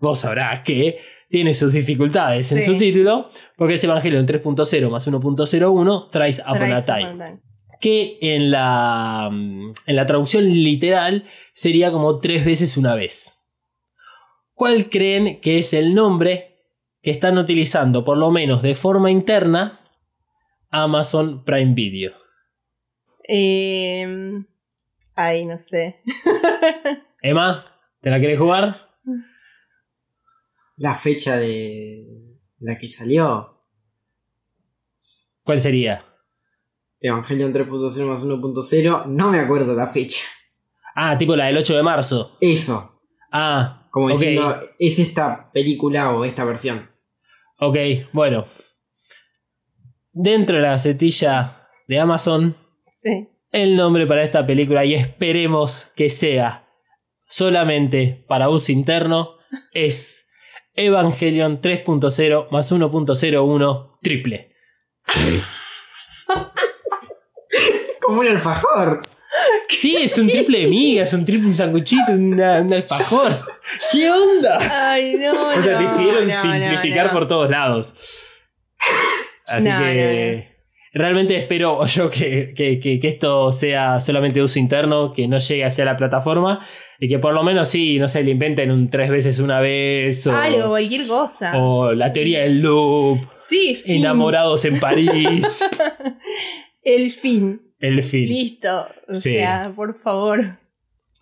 vos 0.00 0.20
sabrás 0.20 0.60
que 0.60 0.98
tiene 1.28 1.52
sus 1.52 1.72
dificultades 1.72 2.52
en 2.52 2.62
su 2.62 2.76
título, 2.76 3.28
porque 3.56 3.74
es 3.74 3.84
Evangelion 3.84 4.26
3.0 4.26 4.88
más 4.90 5.08
1.01 5.08 6.10
Thrice 6.10 6.42
Upon 6.42 6.72
a 6.72 6.84
Time, 6.84 7.40
que 7.80 8.18
en 8.20 8.50
la, 8.50 9.28
mm, 9.32 9.72
en 9.86 9.96
la 9.96 10.06
traducción 10.06 10.44
literal 10.44 11.24
sería 11.52 11.90
como 11.90 12.20
tres 12.20 12.44
veces 12.44 12.76
una 12.76 12.94
vez. 12.94 13.40
¿Cuál 14.52 14.88
creen 14.88 15.40
que 15.40 15.58
es 15.58 15.72
el 15.72 15.94
nombre 15.94 16.60
que 17.02 17.10
están 17.10 17.36
utilizando, 17.36 18.04
por 18.04 18.16
lo 18.16 18.30
menos 18.30 18.62
de 18.62 18.76
forma 18.76 19.10
interna, 19.10 19.80
Amazon 20.70 21.44
Prime 21.44 21.74
Video? 21.74 22.12
Eh, 23.28 24.06
ay, 25.16 25.46
no 25.46 25.58
sé. 25.58 26.00
Emma, 27.22 27.73
¿te 28.04 28.10
la 28.10 28.20
querés 28.20 28.38
jugar? 28.38 28.86
La 30.76 30.94
fecha 30.96 31.36
de 31.36 32.04
la 32.60 32.78
que 32.78 32.86
salió. 32.86 33.62
¿Cuál 35.42 35.58
sería? 35.58 36.04
Evangelion 37.00 37.52
3.0 37.52 38.06
más 38.06 38.22
1.0. 38.22 39.06
No 39.06 39.30
me 39.30 39.38
acuerdo 39.38 39.74
la 39.74 39.88
fecha. 39.88 40.20
Ah, 40.94 41.18
tipo 41.18 41.34
la 41.34 41.46
del 41.46 41.56
8 41.58 41.76
de 41.76 41.82
marzo. 41.82 42.36
Eso. 42.40 43.00
Ah, 43.32 43.88
Como 43.90 44.10
diciendo, 44.10 44.60
es 44.78 44.98
esta 44.98 45.50
película 45.52 46.12
o 46.14 46.24
esta 46.24 46.44
versión. 46.44 46.88
ok, 47.58 47.76
bueno. 48.12 48.44
Dentro 50.12 50.56
de 50.56 50.62
la 50.62 50.70
gacetilla 50.70 51.68
de 51.88 51.98
Amazon, 51.98 52.54
Sí. 52.92 53.28
el 53.50 53.76
nombre 53.76 54.06
para 54.06 54.22
esta 54.22 54.46
película, 54.46 54.84
y 54.84 54.94
esperemos 54.94 55.92
que 55.96 56.08
sea 56.08 56.63
solamente 57.36 58.24
para 58.28 58.48
uso 58.48 58.70
interno, 58.70 59.38
es 59.72 60.28
Evangelion 60.74 61.60
3.0 61.60 62.48
más 62.50 62.70
1.01 62.72 63.98
triple. 64.00 64.54
Como 68.00 68.20
un 68.20 68.28
alfajor. 68.28 69.02
Sí, 69.68 69.96
es 69.96 70.16
un 70.16 70.28
triple 70.28 70.60
de 70.60 70.66
miga, 70.68 71.02
es 71.02 71.12
un 71.12 71.24
triple 71.24 71.48
un 71.48 71.54
sanguchito, 71.54 72.12
una- 72.12 72.60
un 72.60 72.72
alfajor. 72.72 73.32
¿Qué 73.90 74.08
onda? 74.08 74.92
Ay, 74.92 75.16
no. 75.16 75.48
O 75.48 75.62
sea, 75.62 75.80
no, 75.80 75.82
decidieron 75.82 76.28
no, 76.28 76.42
simplificar 76.42 77.06
no, 77.06 77.12
no. 77.12 77.18
por 77.18 77.26
todos 77.26 77.50
lados. 77.50 77.96
Así 79.46 79.68
No, 79.68 79.78
que 79.80 80.53
realmente 80.94 81.36
espero 81.36 81.84
yo 81.86 82.08
que, 82.08 82.54
que- 82.56 82.78
que- 82.80 82.98
que 83.00 83.08
esto 83.08 83.52
sea 83.52 84.00
solamente 84.00 84.38
de 84.38 84.44
uso 84.44 84.58
interno, 84.58 85.12
que 85.12 85.28
no 85.28 85.38
llegue 85.38 85.64
hacia 85.64 85.84
la 85.84 85.96
plataforma 85.96 86.64
y 87.00 87.08
que 87.08 87.18
por 87.18 87.34
lo 87.34 87.42
menos 87.42 87.68
sí, 87.68 87.98
no 87.98 88.08
sé, 88.08 88.22
le 88.22 88.30
inventen 88.30 88.70
un 88.70 88.88
tres 88.88 89.10
veces 89.10 89.38
una 89.40 89.60
vez 89.60 90.26
o, 90.26 90.34
Algo, 90.36 90.68
cualquier 90.68 91.06
cosa. 91.06 91.56
o 91.58 91.92
la 91.92 92.12
teoría 92.12 92.40
del 92.42 92.60
loop, 92.60 93.18
Sí, 93.30 93.74
fin. 93.74 93.96
enamorados 93.96 94.64
en 94.64 94.80
París, 94.80 95.46
El 96.82 97.10
fin. 97.10 97.60
el 97.80 98.02
film. 98.02 98.28
Listo. 98.28 98.86
O 99.08 99.14
Sí. 99.14 99.32
sea, 99.34 99.70
por 99.74 99.94
favor. 99.94 100.58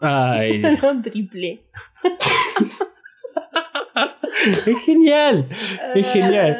Ay, 0.00 0.58
No 0.82 1.02
triple. 1.02 1.62
Es 4.66 4.78
genial, 4.84 5.48
es 5.94 6.12
genial. 6.12 6.58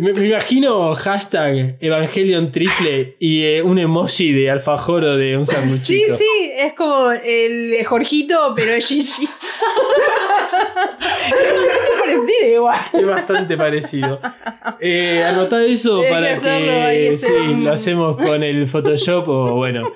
Me, 0.00 0.12
me 0.12 0.28
imagino 0.28 0.94
hashtag 0.94 1.76
Evangelion 1.80 2.50
triple 2.52 3.16
y 3.18 3.42
eh, 3.44 3.62
un 3.62 3.78
emoji 3.78 4.32
de 4.32 4.50
alfajor 4.50 5.04
o 5.04 5.16
de 5.16 5.36
un 5.38 5.46
Sí, 5.46 5.52
sanguchito. 5.54 6.16
sí, 6.16 6.50
es 6.56 6.72
como 6.74 7.12
el 7.12 7.70
de 7.70 7.84
Jorgito, 7.84 8.52
pero 8.56 8.72
es 8.72 8.86
Gigi. 8.88 9.28
es 11.28 11.36
bastante 11.68 11.96
parecido 12.00 12.48
igual. 12.54 12.80
Es 12.92 13.06
bastante 13.06 13.56
parecido. 13.56 14.20
Eh, 14.80 15.22
anotad 15.24 15.64
eso 15.64 16.00
Hay 16.02 16.10
para 16.10 16.26
que, 16.28 16.32
hacerlo, 16.34 16.72
hay 16.72 16.98
que 17.08 17.14
hacer 17.14 17.28
sí, 17.30 17.34
un- 17.52 17.64
lo 17.64 17.72
hacemos 17.72 18.16
con 18.16 18.42
el 18.42 18.66
Photoshop 18.68 19.28
o 19.28 19.54
bueno, 19.54 19.92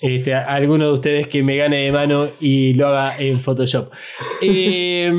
este, 0.00 0.34
a- 0.34 0.44
alguno 0.54 0.86
de 0.86 0.92
ustedes 0.92 1.28
que 1.28 1.42
me 1.42 1.56
gane 1.56 1.78
de 1.84 1.92
mano 1.92 2.28
y 2.40 2.72
lo 2.74 2.88
haga 2.88 3.18
en 3.18 3.40
Photoshop. 3.40 3.92
Eh, 4.40 5.12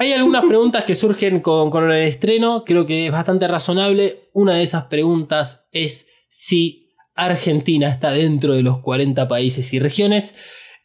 hay 0.00 0.14
algunas 0.14 0.46
preguntas 0.46 0.84
que 0.84 0.94
surgen 0.94 1.40
con, 1.40 1.92
el 1.92 2.04
estreno, 2.04 2.64
creo 2.64 2.86
que 2.86 3.04
es 3.04 3.12
bastante 3.12 3.46
razonable. 3.46 4.30
Una 4.32 4.54
de 4.54 4.62
esas 4.62 4.84
preguntas 4.86 5.68
es 5.72 6.08
si 6.26 6.94
Argentina 7.14 7.90
está 7.90 8.10
dentro 8.10 8.54
de 8.54 8.62
los 8.62 8.78
40 8.78 9.28
países 9.28 9.74
y 9.74 9.78
regiones. 9.78 10.34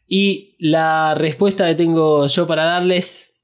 Y 0.06 0.54
la 0.58 1.14
respuesta 1.14 1.66
que 1.66 1.76
tengo 1.76 2.26
yo 2.26 2.46
para 2.46 2.66
darles, 2.66 3.34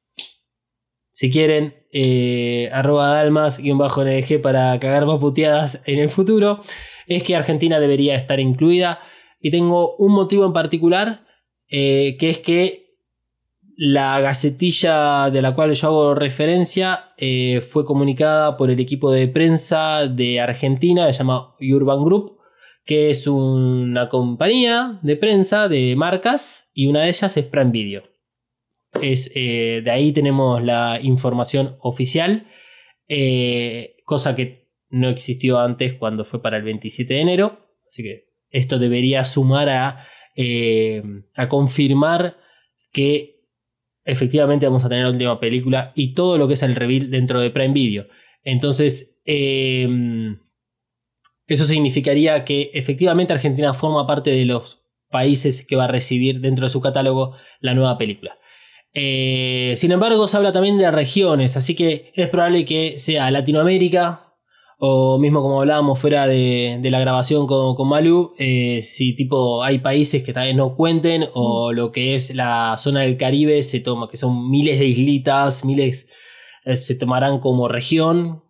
si 1.11 1.31
quieren, 1.31 1.87
eh, 1.91 2.69
arroba 2.71 3.15
dalmas-ndg 3.15 4.43
para 4.43 4.79
cagar 4.79 5.07
más 5.07 5.21
puteadas 5.21 5.81
en 5.87 6.01
el 6.01 6.11
futuro, 6.11 6.61
es 7.07 7.23
que 7.23 7.35
Argentina 7.35 7.81
debería 7.81 8.17
estar 8.17 8.41
incluida. 8.41 9.01
Y 9.41 9.51
tengo 9.51 9.97
un 9.97 10.13
motivo 10.13 10.45
en 10.45 10.53
particular, 10.53 11.25
eh, 11.71 12.19
que 12.21 12.29
es 12.29 12.41
que 12.41 12.82
la 13.77 14.21
gacetilla 14.21 15.31
de 15.31 15.43
la 15.43 15.55
cual 15.55 15.73
yo 15.73 15.89
hago 15.89 16.15
referencia 16.15 17.13
eh, 17.17 17.61
fue 17.61 17.85
comunicada 17.85 18.57
por 18.57 18.71
el 18.71 18.81
equipo 18.81 19.11
de 19.11 19.29
prensa 19.29 20.07
de 20.07 20.41
Argentina, 20.41 21.11
se 21.13 21.19
llama 21.19 21.55
Urban 21.61 22.05
Group, 22.05 22.39
que 22.85 23.11
es 23.11 23.27
una 23.27 24.09
compañía 24.09 24.99
de 25.03 25.17
prensa 25.17 25.69
de 25.69 25.95
marcas 25.97 26.71
y 26.75 26.87
una 26.87 27.03
de 27.03 27.09
ellas 27.09 27.37
es 27.37 27.45
Prime 27.47 27.71
Video. 27.71 28.03
Es, 29.01 29.31
eh, 29.35 29.81
de 29.83 29.91
ahí 29.91 30.13
tenemos 30.13 30.63
la 30.63 30.99
información 31.01 31.77
oficial, 31.81 32.47
eh, 33.09 33.97
cosa 34.05 34.37
que 34.37 34.69
no 34.91 35.09
existió 35.09 35.59
antes 35.59 35.95
cuando 35.95 36.25
fue 36.25 36.43
para 36.43 36.59
el 36.59 36.65
27 36.65 37.15
de 37.15 37.21
enero, 37.21 37.67
así 37.87 38.03
que 38.03 38.29
esto 38.51 38.79
debería 38.79 39.25
sumar 39.25 39.71
a, 39.71 40.07
a 41.37 41.49
confirmar 41.49 42.37
que 42.93 43.32
efectivamente 44.05 44.67
vamos 44.67 44.85
a 44.85 44.88
tener 44.88 45.05
la 45.05 45.11
última 45.11 45.38
película 45.41 45.93
y 45.95 46.15
todo 46.15 46.38
lo 46.38 46.49
que 46.49 46.55
es 46.55 46.62
el 46.62 46.75
reveal 46.75 47.11
dentro 47.11 47.41
de 47.41 47.51
Prime 47.51 47.75
Video. 47.75 48.07
Entonces, 48.43 49.21
eh, 49.25 49.88
eso 51.47 51.65
significaría 51.65 52.45
que 52.45 52.71
efectivamente 52.75 53.33
Argentina 53.33 53.75
forma 53.75 54.07
parte 54.07 54.31
de 54.31 54.45
los 54.45 54.83
países 55.11 55.67
que 55.67 55.77
va 55.77 55.85
a 55.85 55.88
recibir 55.88 56.41
dentro 56.41 56.67
de 56.67 56.73
su 56.73 56.81
catálogo 56.81 57.37
la 57.61 57.75
nueva 57.75 57.99
película. 57.99 58.38
Eh, 58.95 59.75
sin 59.77 59.93
embargo, 59.93 60.27
se 60.29 60.37
habla 60.37 60.53
también 60.53 60.79
de 60.79 60.91
regiones, 60.91 61.57
así 61.57 61.75
que 61.75 62.12
es 62.15 62.29
probable 62.29 62.65
que 62.65 62.99
sea 62.99 63.31
Latinoamérica 63.31 64.32
o 64.85 65.16
mismo 65.16 65.42
como 65.42 65.61
hablábamos 65.61 66.01
fuera 66.01 66.27
de, 66.27 66.81
de 66.83 66.90
la 66.90 66.99
grabación 66.99 67.47
con, 67.47 67.77
con 67.77 67.88
Malu, 67.88 68.35
eh, 68.37 68.83
si 68.83 69.14
tipo 69.14 69.62
hay 69.62 69.79
países 69.79 70.25
que 70.25 70.33
tal 70.33 70.49
vez 70.49 70.57
no 70.57 70.75
cuenten 70.75 71.29
o 71.35 71.73
lo 71.73 71.92
que 71.92 72.16
es 72.16 72.35
la 72.35 72.75
zona 72.77 73.03
del 73.03 73.16
Caribe 73.16 73.62
se 73.62 73.79
toma, 73.79 74.09
que 74.11 74.16
son 74.16 74.51
miles 74.51 74.81
de 74.81 74.87
islitas, 74.87 75.64
miles 75.64 76.09
eh, 76.64 76.77
se 76.77 76.97
tomarán 76.97 77.38
como 77.38 77.68
región. 77.68 78.42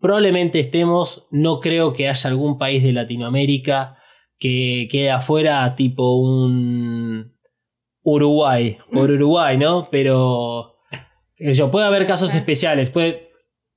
Probablemente 0.00 0.58
estemos, 0.58 1.28
no 1.30 1.60
creo 1.60 1.92
que 1.92 2.08
haya 2.08 2.28
algún 2.28 2.58
país 2.58 2.82
de 2.82 2.92
Latinoamérica 2.92 3.96
que 4.40 4.88
quede 4.90 5.12
afuera, 5.12 5.76
tipo 5.76 6.16
un 6.16 7.32
Uruguay, 8.02 8.76
por 8.92 9.08
Uruguay, 9.08 9.56
¿no? 9.56 9.86
Pero 9.88 10.78
yo, 11.38 11.70
puede 11.70 11.86
haber 11.86 12.06
casos 12.06 12.34
especiales, 12.34 12.90
puede, 12.90 13.29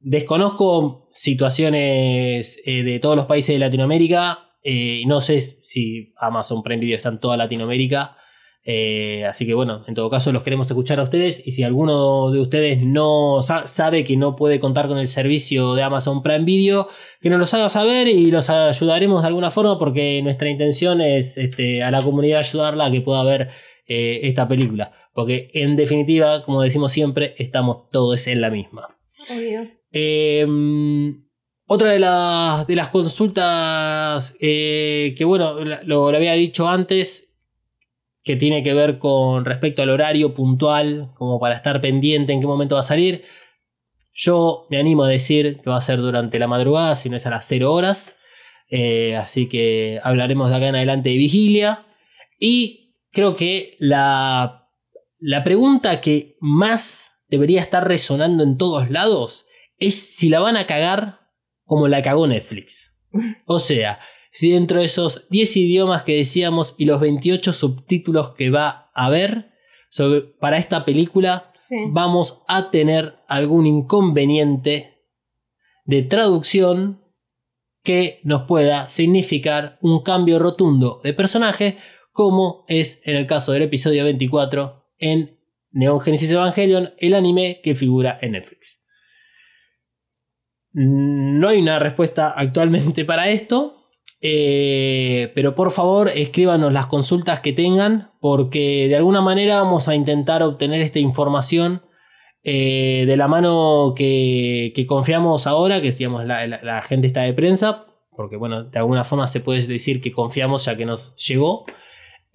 desconozco 0.03 1.07
situaciones 1.11 2.61
eh, 2.65 2.83
de 2.83 2.99
todos 2.99 3.15
los 3.15 3.25
países 3.25 3.55
de 3.55 3.59
Latinoamérica, 3.59 4.51
eh, 4.63 5.01
no 5.07 5.21
sé 5.21 5.39
si 5.39 6.13
Amazon 6.17 6.63
Prime 6.63 6.79
Video 6.81 6.95
está 6.97 7.09
en 7.09 7.19
toda 7.19 7.37
Latinoamérica, 7.37 8.15
eh, 8.65 9.25
así 9.25 9.45
que 9.45 9.53
bueno, 9.53 9.83
en 9.87 9.93
todo 9.93 10.09
caso 10.09 10.31
los 10.31 10.41
queremos 10.43 10.69
escuchar 10.69 10.99
a 10.99 11.03
ustedes 11.03 11.45
y 11.45 11.51
si 11.51 11.63
alguno 11.63 12.31
de 12.31 12.39
ustedes 12.39 12.81
no 12.81 13.41
sa- 13.41 13.67
sabe 13.67 14.05
que 14.05 14.15
no 14.15 14.37
puede 14.37 14.61
contar 14.61 14.87
con 14.87 14.97
el 14.97 15.07
servicio 15.07 15.73
de 15.75 15.83
Amazon 15.83 16.23
Prime 16.23 16.45
Video, 16.45 16.87
que 17.19 17.29
nos 17.29 17.39
los 17.39 17.53
haga 17.53 17.67
saber 17.67 18.07
y 18.07 18.31
los 18.31 18.49
ayudaremos 18.49 19.21
de 19.21 19.27
alguna 19.27 19.51
forma 19.51 19.77
porque 19.77 20.21
nuestra 20.21 20.49
intención 20.49 21.01
es 21.01 21.37
este, 21.37 21.83
a 21.83 21.91
la 21.91 22.01
comunidad 22.01 22.39
ayudarla 22.39 22.85
a 22.85 22.91
que 22.91 23.01
pueda 23.01 23.23
ver 23.23 23.49
eh, 23.85 24.21
esta 24.23 24.47
película. 24.47 24.93
Porque 25.13 25.49
en 25.53 25.75
definitiva, 25.75 26.43
como 26.45 26.61
decimos 26.61 26.91
siempre, 26.93 27.35
estamos 27.37 27.89
todos 27.91 28.25
en 28.27 28.39
la 28.41 28.49
misma. 28.49 28.97
Eh, 29.93 30.45
otra 31.67 31.91
de, 31.91 31.99
las- 31.99 32.67
de 32.67 32.75
las 32.75 32.89
consultas 32.89 34.36
eh, 34.41 35.15
que, 35.17 35.23
bueno, 35.25 35.60
lo 35.86 36.08
había 36.10 36.34
dicho 36.34 36.67
antes, 36.67 37.29
que 38.23 38.36
tiene 38.36 38.63
que 38.63 38.73
ver 38.73 38.99
con 38.99 39.45
respecto 39.45 39.82
al 39.82 39.89
horario 39.89 40.34
puntual, 40.34 41.12
como 41.15 41.39
para 41.39 41.56
estar 41.56 41.79
pendiente 41.82 42.34
en 42.34 42.41
qué 42.41 42.47
momento 42.47 42.75
va 42.75 42.79
a 42.82 42.84
salir. 42.84 43.23
Yo 44.13 44.67
me 44.69 44.77
animo 44.77 45.03
a 45.03 45.10
decir 45.10 45.60
que 45.62 45.69
va 45.69 45.77
a 45.77 45.82
ser 45.82 45.99
durante 45.99 46.39
la 46.39 46.47
madrugada, 46.47 46.95
si 46.95 47.10
no 47.10 47.17
es 47.17 47.25
a 47.25 47.29
las 47.32 47.45
0 47.47 47.73
horas. 47.73 48.17
Eh, 48.69 49.15
así 49.15 49.47
que 49.49 49.99
hablaremos 50.03 50.49
de 50.49 50.56
acá 50.56 50.67
en 50.67 50.75
adelante 50.75 51.10
de 51.10 51.17
vigilia. 51.17 51.86
Y 52.39 52.95
creo 53.12 53.36
que 53.36 53.75
la, 53.79 54.67
la 55.19 55.43
pregunta 55.43 55.99
que 56.01 56.38
más 56.39 57.15
debería 57.27 57.62
estar 57.62 57.88
resonando 57.88 58.43
en 58.43 58.58
todos 58.58 58.89
lados 58.89 59.45
es 59.88 60.15
si 60.15 60.30
la 60.30 60.39
van 60.39 60.58
a 60.58 60.65
cagar 60.67 61.19
como 61.65 61.88
la 61.88 62.02
cagó 62.02 62.28
Netflix. 62.28 62.96
O 63.46 63.60
sea, 63.60 64.00
si 64.32 64.52
dentro 64.52 64.80
de 64.80 64.86
esos 64.86 65.28
10 65.30 65.58
idiomas 65.58 66.04
que 66.04 66.15
decíamos 66.15 66.74
y 66.78 66.86
los 66.86 67.00
28 67.00 67.54
subtítulos 67.54 68.32
que 68.34 68.50
va 68.50 68.91
a 68.96 69.06
haber 69.06 69.52
sobre, 69.89 70.22
para 70.22 70.58
esta 70.58 70.86
película, 70.86 71.52
Sí. 71.56 71.78
vamos 71.89 72.43
a 72.48 72.72
tener 72.72 73.15
algún 73.28 73.67
inconveniente 73.67 75.06
de 75.86 76.02
traducción 76.02 77.02
que 77.84 78.19
nos 78.24 78.43
pueda 78.48 78.88
significar 78.89 79.78
un 79.82 80.02
cambio 80.04 80.39
rotundo 80.39 81.00
de 81.04 81.13
personaje, 81.13 81.78
como 82.12 82.65
es 82.67 83.02
en 83.06 83.15
el 83.15 83.28
caso 83.28 83.52
del 83.52 83.63
episodio 83.63 84.04
24 84.04 84.86
en 84.98 85.39
Neon 85.72 86.00
Genesis 86.00 86.30
Evangelion, 86.32 86.93
el 86.98 87.13
anime 87.13 87.60
que 87.63 87.76
figura 87.76 88.17
en 88.22 88.32
Netflix. 88.34 88.83
No 90.73 91.47
hay 91.47 91.62
una 91.62 91.79
respuesta 91.79 92.33
actualmente 92.36 93.05
para 93.05 93.29
esto, 93.29 93.77
eh, 94.21 95.31
pero 95.36 95.53
por 95.55 95.71
favor 95.71 96.09
escríbanos 96.09 96.71
las 96.73 96.88
consultas 96.88 97.41
que 97.41 97.53
tengan, 97.53 98.12
porque 98.19 98.88
de 98.88 98.95
alguna 98.95 99.21
manera 99.21 99.62
vamos 99.62 99.88
a 99.88 99.95
intentar 99.95 100.41
obtener 100.43 100.81
esta 100.81 100.99
información 100.99 101.81
eh, 102.43 103.03
de 103.07 103.17
la 103.17 103.27
mano 103.27 103.93
que, 103.95 104.71
confiamos 104.88 105.45
ahora, 105.47 105.81
que 105.81 105.91
la, 106.25 106.47
la- 106.47 106.62
la 106.63 106.81
gente 106.81 107.07
está 107.07 107.21
de 107.21 107.33
prensa, 107.33 107.86
porque 108.15 108.36
bueno, 108.38 108.63
de 108.65 108.79
alguna 108.79 109.03
forma 109.03 109.27
se 109.27 109.39
puede 109.39 109.65
decir 109.67 110.01
que 110.01 110.12
confiamos 110.12 110.65
ya 110.65 110.75
que 110.77 110.86
nos 110.86 111.15
llegó. 111.17 111.65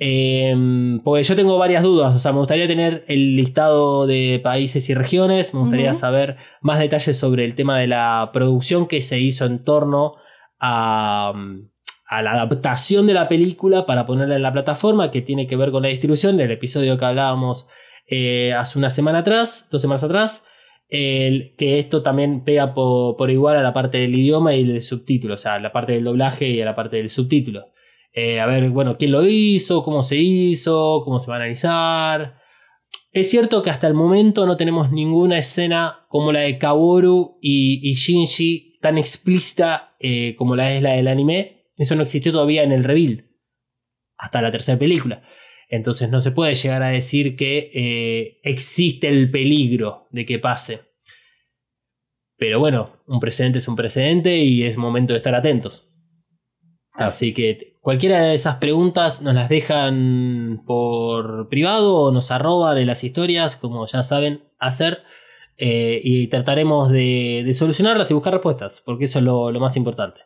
Eh, 0.00 0.54
porque 1.02 1.24
yo 1.24 1.34
tengo 1.34 1.58
varias 1.58 1.82
dudas, 1.82 2.14
o 2.14 2.18
sea, 2.20 2.32
me 2.32 2.38
gustaría 2.38 2.68
tener 2.68 3.04
el 3.08 3.34
listado 3.36 4.06
de 4.06 4.40
países 4.42 4.88
y 4.88 4.94
regiones, 4.94 5.54
me 5.54 5.60
gustaría 5.60 5.86
saber 5.94 6.36
más 6.60 6.78
detalles 6.78 7.16
sobre 7.16 7.44
el 7.44 7.54
tema 7.56 7.78
de 7.80 7.88
la 7.88 8.30
producción 8.32 8.86
que 8.86 9.00
se 9.02 9.18
hizo 9.18 9.44
en 9.44 9.64
torno 9.64 10.14
a, 10.60 11.32
a 12.06 12.22
la 12.22 12.32
adaptación 12.32 13.06
de 13.08 13.14
la 13.14 13.28
película 13.28 13.86
para 13.86 14.06
ponerla 14.06 14.36
en 14.36 14.42
la 14.42 14.52
plataforma, 14.52 15.10
que 15.10 15.20
tiene 15.22 15.46
que 15.48 15.56
ver 15.56 15.72
con 15.72 15.82
la 15.82 15.88
distribución 15.88 16.36
del 16.36 16.52
episodio 16.52 16.96
que 16.96 17.04
hablábamos 17.04 17.66
eh, 18.06 18.52
hace 18.56 18.78
una 18.78 18.90
semana 18.90 19.18
atrás, 19.18 19.66
dos 19.70 19.82
semanas 19.82 20.04
atrás, 20.04 20.44
el- 20.88 21.54
que 21.58 21.78
esto 21.80 22.02
también 22.02 22.44
pega 22.44 22.72
po- 22.72 23.16
por, 23.18 23.30
igual 23.30 23.56
a 23.56 23.62
la 23.62 23.74
parte 23.74 23.98
del 23.98 24.14
idioma 24.14 24.54
y 24.54 24.64
del 24.64 24.80
subtítulo, 24.80 25.34
o 25.34 25.38
sea, 25.38 25.54
a 25.54 25.60
la 25.60 25.72
parte 25.72 25.92
del 25.92 26.04
doblaje 26.04 26.48
y 26.48 26.60
a 26.62 26.64
la 26.64 26.74
parte 26.76 26.96
del 26.98 27.10
subtítulo. 27.10 27.66
Eh, 28.20 28.40
a 28.40 28.46
ver, 28.46 28.70
bueno, 28.70 28.96
quién 28.98 29.12
lo 29.12 29.24
hizo, 29.24 29.84
cómo 29.84 30.02
se 30.02 30.16
hizo, 30.16 31.02
cómo 31.04 31.20
se 31.20 31.30
va 31.30 31.36
a 31.36 31.38
analizar. 31.38 32.40
Es 33.12 33.30
cierto 33.30 33.62
que 33.62 33.70
hasta 33.70 33.86
el 33.86 33.94
momento 33.94 34.44
no 34.44 34.56
tenemos 34.56 34.90
ninguna 34.90 35.38
escena 35.38 36.04
como 36.08 36.32
la 36.32 36.40
de 36.40 36.58
Kaworu 36.58 37.38
y, 37.40 37.78
y 37.88 37.94
Shinji 37.94 38.80
tan 38.80 38.98
explícita 38.98 39.94
eh, 40.00 40.34
como 40.34 40.56
la 40.56 40.74
es 40.74 40.82
la 40.82 40.94
del 40.94 41.06
anime. 41.06 41.70
Eso 41.76 41.94
no 41.94 42.02
existió 42.02 42.32
todavía 42.32 42.64
en 42.64 42.72
el 42.72 42.82
reveal. 42.82 43.30
Hasta 44.16 44.42
la 44.42 44.50
tercera 44.50 44.80
película. 44.80 45.22
Entonces 45.68 46.10
no 46.10 46.18
se 46.18 46.32
puede 46.32 46.56
llegar 46.56 46.82
a 46.82 46.88
decir 46.88 47.36
que 47.36 47.70
eh, 47.72 48.40
existe 48.42 49.06
el 49.06 49.30
peligro 49.30 50.08
de 50.10 50.26
que 50.26 50.40
pase. 50.40 50.80
Pero 52.36 52.58
bueno, 52.58 52.96
un 53.06 53.20
precedente 53.20 53.58
es 53.58 53.68
un 53.68 53.76
precedente 53.76 54.38
y 54.38 54.64
es 54.64 54.76
momento 54.76 55.12
de 55.12 55.18
estar 55.18 55.36
atentos. 55.36 55.88
Así 56.98 57.32
que 57.32 57.77
cualquiera 57.88 58.20
de 58.20 58.34
esas 58.34 58.56
preguntas 58.56 59.22
nos 59.22 59.34
las 59.34 59.48
dejan 59.48 60.62
por 60.66 61.48
privado 61.48 61.96
o 61.96 62.12
nos 62.12 62.30
arroban 62.30 62.76
en 62.76 62.86
las 62.86 63.02
historias, 63.02 63.56
como 63.56 63.86
ya 63.86 64.02
saben 64.02 64.44
hacer. 64.58 65.04
eh, 65.56 65.98
y 66.04 66.26
trataremos 66.28 66.90
de, 66.92 67.42
de 67.46 67.54
solucionarlas 67.54 68.10
y 68.10 68.14
buscar 68.14 68.34
respuestas, 68.34 68.82
porque 68.84 69.04
eso 69.06 69.20
es 69.20 69.24
lo, 69.24 69.50
lo 69.50 69.58
más 69.58 69.74
importante. 69.78 70.20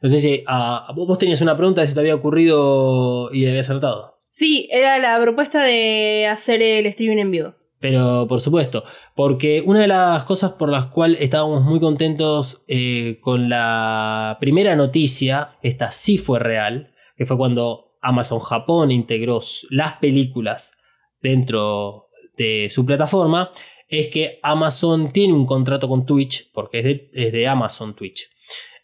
No 0.00 0.08
sé 0.08 0.20
si 0.20 0.42
ah, 0.46 0.90
vos 0.96 1.06
vos 1.06 1.18
tenías 1.18 1.42
una 1.42 1.54
pregunta 1.54 1.82
que 1.82 1.88
se 1.88 1.94
te 1.94 2.00
había 2.00 2.14
ocurrido 2.14 3.28
y 3.30 3.46
había 3.46 3.60
acertado. 3.60 4.18
Sí, 4.30 4.66
era 4.72 4.98
la 4.98 5.20
propuesta 5.20 5.62
de 5.62 6.26
hacer 6.26 6.62
el 6.62 6.86
streaming 6.86 7.18
en 7.18 7.30
vivo. 7.30 7.54
Pero 7.78 8.26
por 8.26 8.40
supuesto, 8.40 8.84
porque 9.14 9.62
una 9.66 9.80
de 9.80 9.88
las 9.88 10.24
cosas 10.24 10.52
por 10.52 10.70
las 10.70 10.86
cuales 10.86 11.20
estábamos 11.20 11.62
muy 11.62 11.78
contentos 11.78 12.62
eh, 12.68 13.18
con 13.20 13.50
la 13.50 14.38
primera 14.40 14.76
noticia, 14.76 15.58
esta 15.62 15.90
sí 15.90 16.16
fue 16.16 16.38
real, 16.38 16.91
que 17.16 17.26
fue 17.26 17.36
cuando 17.36 17.96
Amazon 18.00 18.40
Japón 18.40 18.90
integró 18.90 19.40
las 19.70 19.98
películas 19.98 20.76
dentro 21.20 22.08
de 22.36 22.68
su 22.70 22.84
plataforma, 22.84 23.50
es 23.88 24.08
que 24.08 24.38
Amazon 24.42 25.12
tiene 25.12 25.34
un 25.34 25.46
contrato 25.46 25.88
con 25.88 26.06
Twitch, 26.06 26.50
porque 26.52 26.78
es 26.78 26.84
de, 26.84 27.10
es 27.12 27.32
de 27.32 27.46
Amazon 27.46 27.94
Twitch, 27.94 28.28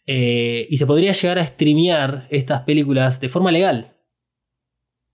eh, 0.05 0.67
y 0.69 0.77
se 0.77 0.85
podría 0.85 1.11
llegar 1.11 1.39
a 1.39 1.45
streamear 1.45 2.27
estas 2.29 2.61
películas 2.61 3.19
de 3.19 3.29
forma 3.29 3.51
legal. 3.51 3.95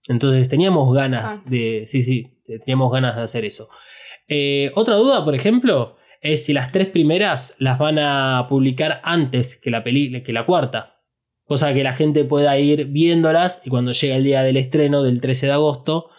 Entonces 0.08 0.48
teníamos 0.48 0.94
ganas 0.94 1.38
Ah. 1.44 1.48
de. 1.50 1.84
Sí, 1.86 2.02
sí, 2.02 2.40
teníamos 2.46 2.92
ganas 2.92 3.16
de 3.16 3.22
hacer 3.22 3.44
eso. 3.44 3.68
Eh, 4.28 4.70
otra 4.74 4.96
duda, 4.96 5.24
por 5.24 5.34
ejemplo, 5.34 5.96
es 6.20 6.44
si 6.44 6.52
las 6.52 6.72
tres 6.72 6.88
primeras 6.88 7.54
las 7.58 7.78
van 7.78 7.98
a 7.98 8.46
publicar 8.48 9.00
antes 9.02 9.56
que 9.60 9.70
la, 9.70 9.82
peli 9.82 10.22
que 10.22 10.32
la 10.32 10.46
cuarta. 10.46 10.95
Cosa 11.46 11.72
que 11.72 11.84
la 11.84 11.92
gente 11.92 12.24
pueda 12.24 12.58
ir 12.58 12.86
viéndolas 12.86 13.60
y 13.64 13.70
cuando 13.70 13.92
llega 13.92 14.16
el 14.16 14.24
día 14.24 14.42
del 14.42 14.56
estreno 14.56 15.02
del 15.02 15.20
13 15.20 15.46
de 15.46 15.52
agosto, 15.52 16.10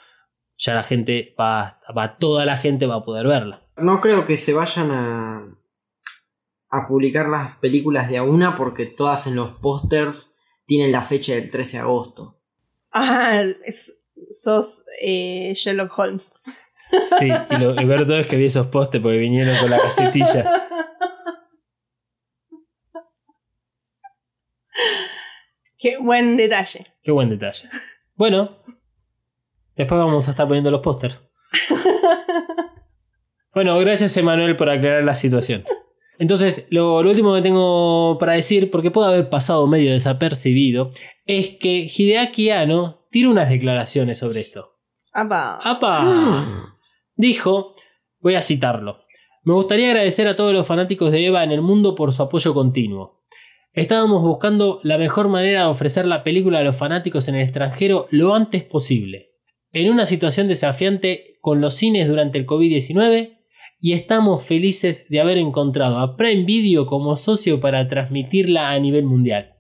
ya 0.58 0.74
la 0.74 0.84
gente 0.84 1.36
va, 1.40 1.82
va 1.96 2.18
toda 2.18 2.46
la 2.46 2.56
gente 2.58 2.86
va 2.86 2.96
a 2.96 3.04
poder 3.04 3.28
verla. 3.28 3.62
No 3.76 4.00
creo 4.02 4.26
que 4.26 4.38
se 4.38 4.54
vayan 4.54 4.90
a, 4.92 5.58
a 6.70 6.88
publicar 6.88 7.28
las 7.30 7.58
películas 7.58 8.10
de 8.10 8.18
a 8.18 8.24
una 8.24 8.56
porque 8.56 8.86
todas 8.86 9.28
en 9.28 9.36
los 9.36 9.52
pósters 9.60 10.34
tienen 10.66 10.92
la 10.92 11.02
fecha 11.04 11.34
del 11.34 11.52
13 11.52 11.78
de 11.78 11.84
agosto. 11.84 12.40
Ah, 12.92 13.42
es- 13.66 14.02
sos 14.42 14.84
eh, 15.02 15.54
Sherlock 15.56 15.98
Holmes. 16.00 16.34
Sí, 17.20 17.28
y 17.50 17.58
lo 17.58 17.80
y 17.80 17.86
ver 17.86 18.08
todo 18.08 18.18
es 18.18 18.28
que 18.28 18.38
vi 18.38 18.46
esos 18.46 18.68
postes 18.68 19.02
porque 19.02 19.18
vinieron 19.18 19.58
con 19.58 19.70
la 19.70 19.78
casetilla. 19.82 20.67
Qué 25.88 25.98
buen 25.98 26.36
detalle. 26.36 26.86
Qué 27.02 27.12
buen 27.12 27.30
detalle. 27.30 27.70
Bueno, 28.16 28.58
después 29.76 29.98
vamos 29.98 30.28
a 30.28 30.32
estar 30.32 30.48
poniendo 30.48 30.72
los 30.72 30.82
pósters. 30.82 31.20
Bueno, 33.54 33.76
gracias 33.80 34.16
Emanuel 34.18 34.56
por 34.56 34.70
aclarar 34.70 35.04
la 35.04 35.16
situación. 35.16 35.64
Entonces, 36.20 36.68
lo, 36.70 37.02
lo 37.02 37.10
último 37.10 37.34
que 37.34 37.42
tengo 37.42 38.16
para 38.20 38.34
decir, 38.34 38.70
porque 38.70 38.92
puede 38.92 39.08
haber 39.08 39.30
pasado 39.32 39.66
medio 39.66 39.94
desapercibido, 39.94 40.92
es 41.26 41.58
que 41.60 41.88
Hideaki 41.92 42.52
Anno 42.52 43.08
tira 43.10 43.30
unas 43.30 43.50
declaraciones 43.50 44.20
sobre 44.20 44.42
esto. 44.42 44.76
Apa. 45.12 45.60
¡Apa! 45.64 46.02
Mm. 46.02 46.74
Dijo, 47.16 47.74
voy 48.20 48.36
a 48.36 48.44
citarlo. 48.44 49.00
Me 49.42 49.56
gustaría 49.56 49.88
agradecer 49.88 50.28
a 50.28 50.36
todos 50.36 50.54
los 50.54 50.68
fanáticos 50.68 51.12
de 51.12 51.26
Eva 51.26 51.44
en 51.44 51.52
el 51.52 51.64
mundo 51.64 51.96
por 51.96 52.14
su 52.14 52.22
apoyo 52.22 52.54
continuo. 52.54 53.24
Estábamos 53.78 54.24
buscando 54.24 54.80
la 54.82 54.98
mejor 54.98 55.28
manera 55.28 55.62
de 55.62 55.68
ofrecer 55.68 56.08
la 56.08 56.24
película 56.24 56.58
a 56.58 56.64
los 56.64 56.76
fanáticos 56.76 57.28
en 57.28 57.36
el 57.36 57.44
extranjero 57.44 58.08
lo 58.10 58.34
antes 58.34 58.64
posible. 58.64 59.36
En 59.72 59.92
una 59.92 60.08
situación 60.08 60.48
desafiante 60.48 61.38
con 61.42 61.62
los 61.62 61.76
cines 61.76 62.08
durante 62.08 62.40
el 62.40 62.48
COVID-19 62.48 63.38
y 63.80 63.94
estamos 63.94 64.44
felices 64.44 65.08
de 65.10 65.22
haber 65.22 65.38
encontrado 65.38 66.00
a 66.00 66.18
Prime 66.18 66.44
Video 66.44 66.88
como 66.88 67.16
socio 67.16 67.60
para 67.60 67.88
transmitirla 67.88 68.72
a 68.72 68.80
nivel 68.80 69.06
mundial. 69.06 69.54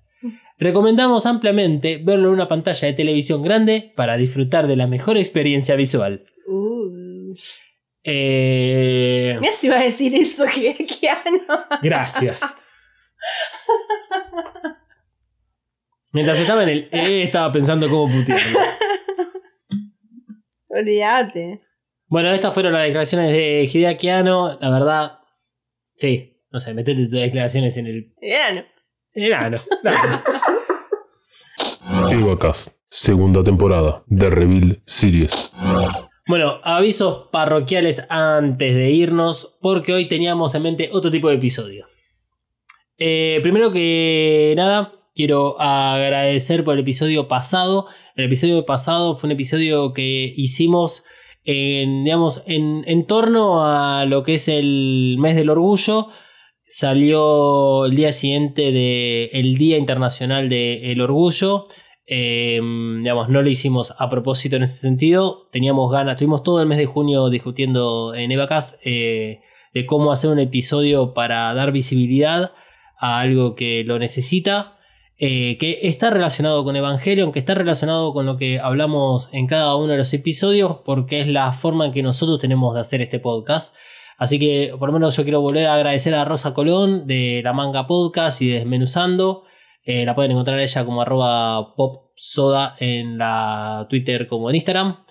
Recomendamos 0.57 1.27
ampliamente 1.27 2.01
verlo 2.03 2.29
en 2.29 2.33
una 2.33 2.47
pantalla 2.47 2.87
de 2.87 2.95
televisión 2.95 3.43
grande 3.43 3.93
para 3.95 4.17
disfrutar 4.17 4.65
de 4.65 4.77
la 4.77 4.87
mejor 4.87 5.17
experiencia 5.17 5.75
visual. 5.75 6.25
Uh. 6.47 7.35
Eh, 8.03 9.39
si 9.59 9.67
iba 9.67 9.79
a 9.79 9.83
decir 9.83 10.15
eso, 10.15 10.43
gracias. 11.83 12.41
Mientras 16.11 16.39
estaba 16.39 16.63
en 16.63 16.69
el 16.69 16.89
E, 16.91 17.23
estaba 17.23 17.51
pensando 17.51 17.89
cómo 17.89 18.11
putearlo. 18.11 18.59
Olvídate. 20.69 21.61
Bueno, 22.07 22.31
estas 22.31 22.53
fueron 22.53 22.73
las 22.73 22.83
declaraciones 22.83 23.31
de 23.31 23.69
Hideaki 23.71 24.09
Anno. 24.09 24.57
La 24.59 24.69
verdad, 24.69 25.19
sí, 25.95 26.41
no 26.51 26.59
sé, 26.59 26.73
metete 26.73 27.03
tus 27.03 27.11
declaraciones 27.11 27.77
en 27.77 27.87
el 27.87 28.13
enano. 28.21 28.63
Claro. 29.13 29.61
Evacast, 32.11 32.69
segunda 32.85 33.43
temporada. 33.43 34.03
The 34.09 34.29
Reveal 34.29 34.81
Series. 34.85 35.53
Bueno, 36.27 36.59
avisos 36.63 37.27
parroquiales 37.31 38.05
antes 38.09 38.75
de 38.75 38.91
irnos, 38.91 39.57
porque 39.61 39.93
hoy 39.93 40.07
teníamos 40.07 40.55
en 40.55 40.63
mente 40.63 40.89
otro 40.91 41.11
tipo 41.11 41.29
de 41.29 41.35
episodio. 41.35 41.85
Eh, 42.97 43.39
primero 43.43 43.71
que 43.71 44.53
nada, 44.57 44.91
quiero 45.13 45.59
agradecer 45.59 46.63
por 46.63 46.73
el 46.73 46.81
episodio 46.81 47.27
pasado. 47.27 47.87
El 48.15 48.25
episodio 48.25 48.65
pasado 48.65 49.15
fue 49.15 49.27
un 49.27 49.33
episodio 49.33 49.93
que 49.93 50.33
hicimos 50.35 51.03
en, 51.43 52.03
digamos, 52.03 52.43
en, 52.47 52.83
en 52.87 53.05
torno 53.05 53.65
a 53.65 54.05
lo 54.05 54.23
que 54.23 54.35
es 54.35 54.47
el 54.47 55.17
mes 55.19 55.35
del 55.35 55.49
orgullo. 55.49 56.07
Salió 56.69 57.85
el 57.85 57.95
día 57.95 58.11
siguiente 58.11 58.73
del 58.73 59.57
Día 59.57 59.77
Internacional 59.77 60.49
del 60.49 60.99
Orgullo. 60.99 61.63
Eh, 62.05 62.59
digamos, 62.99 63.29
no 63.29 63.41
lo 63.41 63.49
hicimos 63.49 63.93
a 63.97 64.09
propósito 64.09 64.57
en 64.57 64.63
ese 64.63 64.77
sentido. 64.79 65.47
Teníamos 65.51 65.89
ganas, 65.91 66.17
tuvimos 66.17 66.43
todo 66.43 66.59
el 66.59 66.67
mes 66.67 66.77
de 66.77 66.85
junio 66.85 67.29
discutiendo 67.29 68.13
en 68.13 68.31
Evacas 68.33 68.79
eh, 68.83 69.39
de 69.73 69.85
cómo 69.85 70.11
hacer 70.11 70.29
un 70.29 70.39
episodio 70.39 71.13
para 71.13 71.53
dar 71.53 71.71
visibilidad 71.71 72.51
a 72.99 73.19
algo 73.19 73.55
que 73.55 73.83
lo 73.83 73.99
necesita. 73.99 74.73
eh, 75.19 75.57
que 75.59 75.79
está 75.81 76.11
relacionado 76.11 76.63
con 76.63 76.75
Evangelion, 76.75 77.31
que 77.31 77.39
está 77.39 77.55
relacionado 77.55 78.13
con 78.13 78.27
lo 78.27 78.37
que 78.37 78.59
hablamos 78.59 79.29
en 79.31 79.47
cada 79.47 79.75
uno 79.75 79.93
de 79.93 79.97
los 79.97 80.13
episodios, 80.13 80.81
porque 80.85 81.21
es 81.21 81.27
la 81.27 81.53
forma 81.53 81.87
en 81.87 81.93
que 81.93 82.03
nosotros 82.03 82.39
tenemos 82.39 82.75
de 82.75 82.81
hacer 82.81 83.01
este 83.01 83.19
podcast. 83.19 83.75
Así 84.17 84.39
que 84.39 84.73
por 84.77 84.89
lo 84.89 84.93
menos 84.93 85.15
yo 85.15 85.23
quiero 85.23 85.41
volver 85.41 85.67
a 85.67 85.75
agradecer 85.75 86.13
a 86.15 86.25
Rosa 86.25 86.53
Colón 86.53 87.07
de 87.07 87.41
la 87.43 87.53
Manga 87.53 87.87
Podcast 87.87 88.41
y 88.41 88.49
de 88.49 88.59
Desmenuzando. 88.59 89.43
Eh, 89.83 90.05
la 90.05 90.15
pueden 90.15 90.31
encontrar 90.31 90.59
ella 90.59 90.85
como 90.85 91.01
arroba 91.01 91.75
popsoda 91.75 92.75
en 92.79 93.17
la 93.17 93.87
Twitter 93.89 94.27
como 94.27 94.49
en 94.49 94.55
Instagram. 94.55 95.03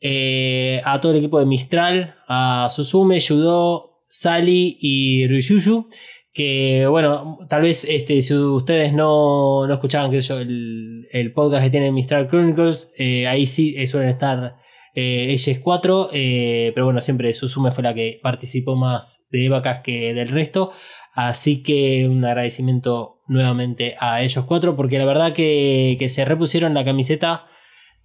Eh, 0.00 0.80
a 0.84 1.00
todo 1.00 1.12
el 1.12 1.18
equipo 1.18 1.38
de 1.38 1.46
Mistral, 1.46 2.14
a 2.28 2.68
Susume, 2.70 3.20
Yudo, 3.20 4.02
Sally 4.08 4.78
y 4.80 5.26
Ryuyu. 5.26 5.88
Que 6.34 6.86
bueno, 6.88 7.38
tal 7.48 7.62
vez 7.62 7.86
este, 7.88 8.20
si 8.20 8.34
ustedes 8.34 8.92
no, 8.92 9.68
no 9.68 9.74
escuchaban 9.74 10.10
que 10.10 10.20
yo, 10.20 10.40
el, 10.40 11.06
el 11.12 11.32
podcast 11.32 11.62
que 11.62 11.70
tiene 11.70 11.92
Mistral 11.92 12.28
Chronicles, 12.28 12.92
eh, 12.98 13.28
ahí 13.28 13.46
sí 13.46 13.76
eh, 13.78 13.86
suelen 13.86 14.10
estar 14.10 14.56
eh, 14.96 15.26
ellas 15.30 15.60
cuatro. 15.60 16.10
eh, 16.12 16.72
pero 16.74 16.86
bueno, 16.86 17.00
siempre 17.00 17.32
Susume 17.34 17.70
fue 17.70 17.84
la 17.84 17.94
que 17.94 18.18
participó 18.20 18.74
más 18.74 19.26
de 19.30 19.46
Evacas 19.46 19.80
que 19.84 20.12
del 20.12 20.28
resto. 20.28 20.72
Así 21.12 21.62
que 21.62 22.08
un 22.08 22.24
agradecimiento 22.24 23.20
nuevamente 23.28 23.94
a 24.00 24.20
ellos 24.22 24.44
cuatro, 24.44 24.74
porque 24.74 24.98
la 24.98 25.04
verdad 25.04 25.32
que, 25.32 25.94
que 26.00 26.08
se 26.08 26.24
repusieron 26.24 26.74
la 26.74 26.84
camiseta 26.84 27.46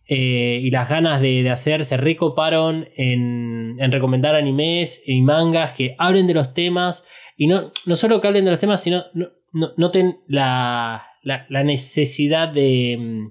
eh, 0.10 0.60
y 0.64 0.72
las 0.72 0.90
ganas 0.90 1.22
de, 1.22 1.44
de 1.44 1.50
hacer, 1.52 1.86
se 1.86 1.96
recoparon 1.98 2.88
en, 2.96 3.74
en 3.78 3.92
recomendar 3.92 4.34
animes 4.36 5.02
y 5.06 5.22
mangas 5.22 5.74
que 5.74 5.96
hablen 6.00 6.26
de 6.28 6.34
los 6.34 6.54
temas, 6.54 7.06
y 7.38 7.48
no, 7.48 7.72
no 7.86 7.96
solo 7.96 8.20
que 8.20 8.28
hablen 8.28 8.46
de 8.46 8.52
los 8.52 8.60
temas, 8.60 8.82
sino 8.84 9.04
no, 9.14 9.28
no- 9.54 9.72
noten 9.78 10.20
la, 10.28 11.06
la, 11.24 11.46
la 11.50 11.64
necesidad 11.64 12.50
de, 12.50 13.30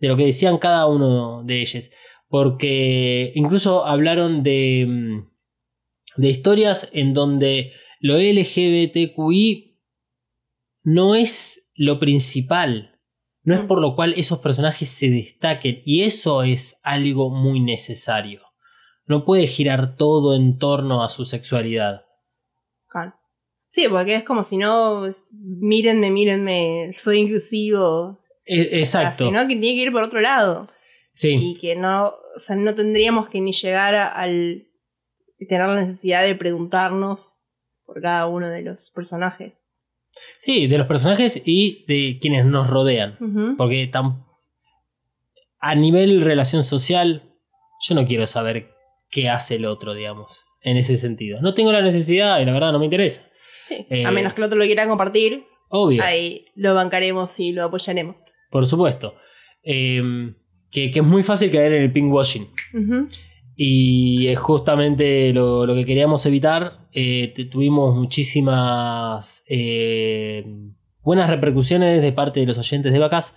de 0.00 0.08
lo 0.08 0.16
que 0.16 0.26
decían 0.26 0.58
cada 0.58 0.86
uno 0.86 1.42
de 1.44 1.60
ellos, 1.62 1.90
porque 2.28 3.32
incluso 3.34 3.86
hablaron 3.86 4.42
de, 4.42 5.22
de 6.16 6.28
historias 6.28 6.90
en 6.92 7.14
donde 7.14 7.72
lo 8.00 8.16
LGBTQI 8.18 9.78
no 10.84 11.14
es 11.14 11.70
lo 11.74 11.98
principal. 11.98 12.97
No 13.48 13.54
es 13.54 13.66
por 13.66 13.80
lo 13.80 13.94
cual 13.94 14.14
esos 14.16 14.38
personajes 14.40 14.88
se 14.88 15.10
destaquen. 15.10 15.82
Y 15.84 16.02
eso 16.02 16.42
es 16.42 16.80
algo 16.82 17.30
muy 17.30 17.60
necesario. 17.60 18.42
No 19.06 19.24
puede 19.24 19.46
girar 19.46 19.96
todo 19.96 20.34
en 20.36 20.58
torno 20.58 21.02
a 21.02 21.08
su 21.08 21.24
sexualidad. 21.24 22.02
Claro. 22.88 23.14
Sí, 23.68 23.86
porque 23.88 24.16
es 24.16 24.24
como 24.24 24.44
si 24.44 24.56
no. 24.58 25.06
es, 25.06 25.32
Mírenme, 25.34 26.10
mírenme, 26.10 26.90
soy 26.94 27.18
inclusivo. 27.20 28.18
E- 28.44 28.78
Exacto. 28.80 29.26
Sino 29.26 29.40
que 29.48 29.56
tiene 29.56 29.76
que 29.76 29.82
ir 29.84 29.92
por 29.92 30.02
otro 30.02 30.20
lado. 30.20 30.68
Sí. 31.14 31.34
Y 31.40 31.58
que 31.58 31.74
no. 31.76 32.08
O 32.08 32.38
sea, 32.38 32.56
no 32.56 32.74
tendríamos 32.74 33.28
que 33.28 33.40
ni 33.40 33.52
llegar 33.52 33.94
a- 33.94 34.08
al. 34.08 34.66
tener 35.48 35.68
la 35.68 35.76
necesidad 35.80 36.22
de 36.24 36.34
preguntarnos 36.34 37.42
por 37.84 38.00
cada 38.02 38.26
uno 38.26 38.48
de 38.48 38.62
los 38.62 38.90
personajes. 38.94 39.64
Sí, 40.38 40.66
de 40.66 40.78
los 40.78 40.86
personajes 40.86 41.40
y 41.44 41.84
de 41.86 42.18
quienes 42.20 42.44
nos 42.46 42.68
rodean. 42.68 43.16
Porque 43.56 43.90
tam- 43.90 44.24
a 45.60 45.74
nivel 45.74 46.20
relación 46.20 46.62
social, 46.62 47.34
yo 47.86 47.94
no 47.94 48.06
quiero 48.06 48.26
saber 48.26 48.70
qué 49.10 49.28
hace 49.28 49.56
el 49.56 49.64
otro, 49.64 49.94
digamos. 49.94 50.44
En 50.60 50.76
ese 50.76 50.96
sentido. 50.96 51.40
No 51.40 51.54
tengo 51.54 51.72
la 51.72 51.82
necesidad 51.82 52.40
y 52.40 52.44
la 52.44 52.52
verdad 52.52 52.72
no 52.72 52.78
me 52.78 52.84
interesa. 52.86 53.22
Sí. 53.66 53.86
Eh, 53.90 54.04
a 54.04 54.10
menos 54.10 54.32
que 54.34 54.40
el 54.40 54.46
otro 54.46 54.58
lo 54.58 54.64
quiera 54.64 54.86
compartir, 54.88 55.44
Obvio. 55.70 56.02
ahí 56.02 56.46
lo 56.56 56.74
bancaremos 56.74 57.38
y 57.40 57.52
lo 57.52 57.64
apoyaremos. 57.64 58.32
Por 58.50 58.66
supuesto. 58.66 59.14
Eh, 59.62 60.02
que, 60.70 60.90
que 60.90 60.98
es 61.00 61.04
muy 61.04 61.22
fácil 61.22 61.50
caer 61.50 61.72
en 61.74 61.82
el 61.82 61.92
pinkwashing. 61.92 62.48
Ujú. 62.74 63.08
Y 63.60 64.28
es 64.28 64.38
justamente 64.38 65.32
lo, 65.32 65.66
lo 65.66 65.74
que 65.74 65.84
queríamos 65.84 66.24
evitar. 66.26 66.86
Eh, 66.92 67.34
tuvimos 67.50 67.96
muchísimas 67.96 69.44
eh, 69.48 70.44
buenas 71.02 71.28
repercusiones 71.28 72.00
de 72.00 72.12
parte 72.12 72.38
de 72.38 72.46
los 72.46 72.56
oyentes 72.56 72.92
de 72.92 73.00
Vacas. 73.00 73.34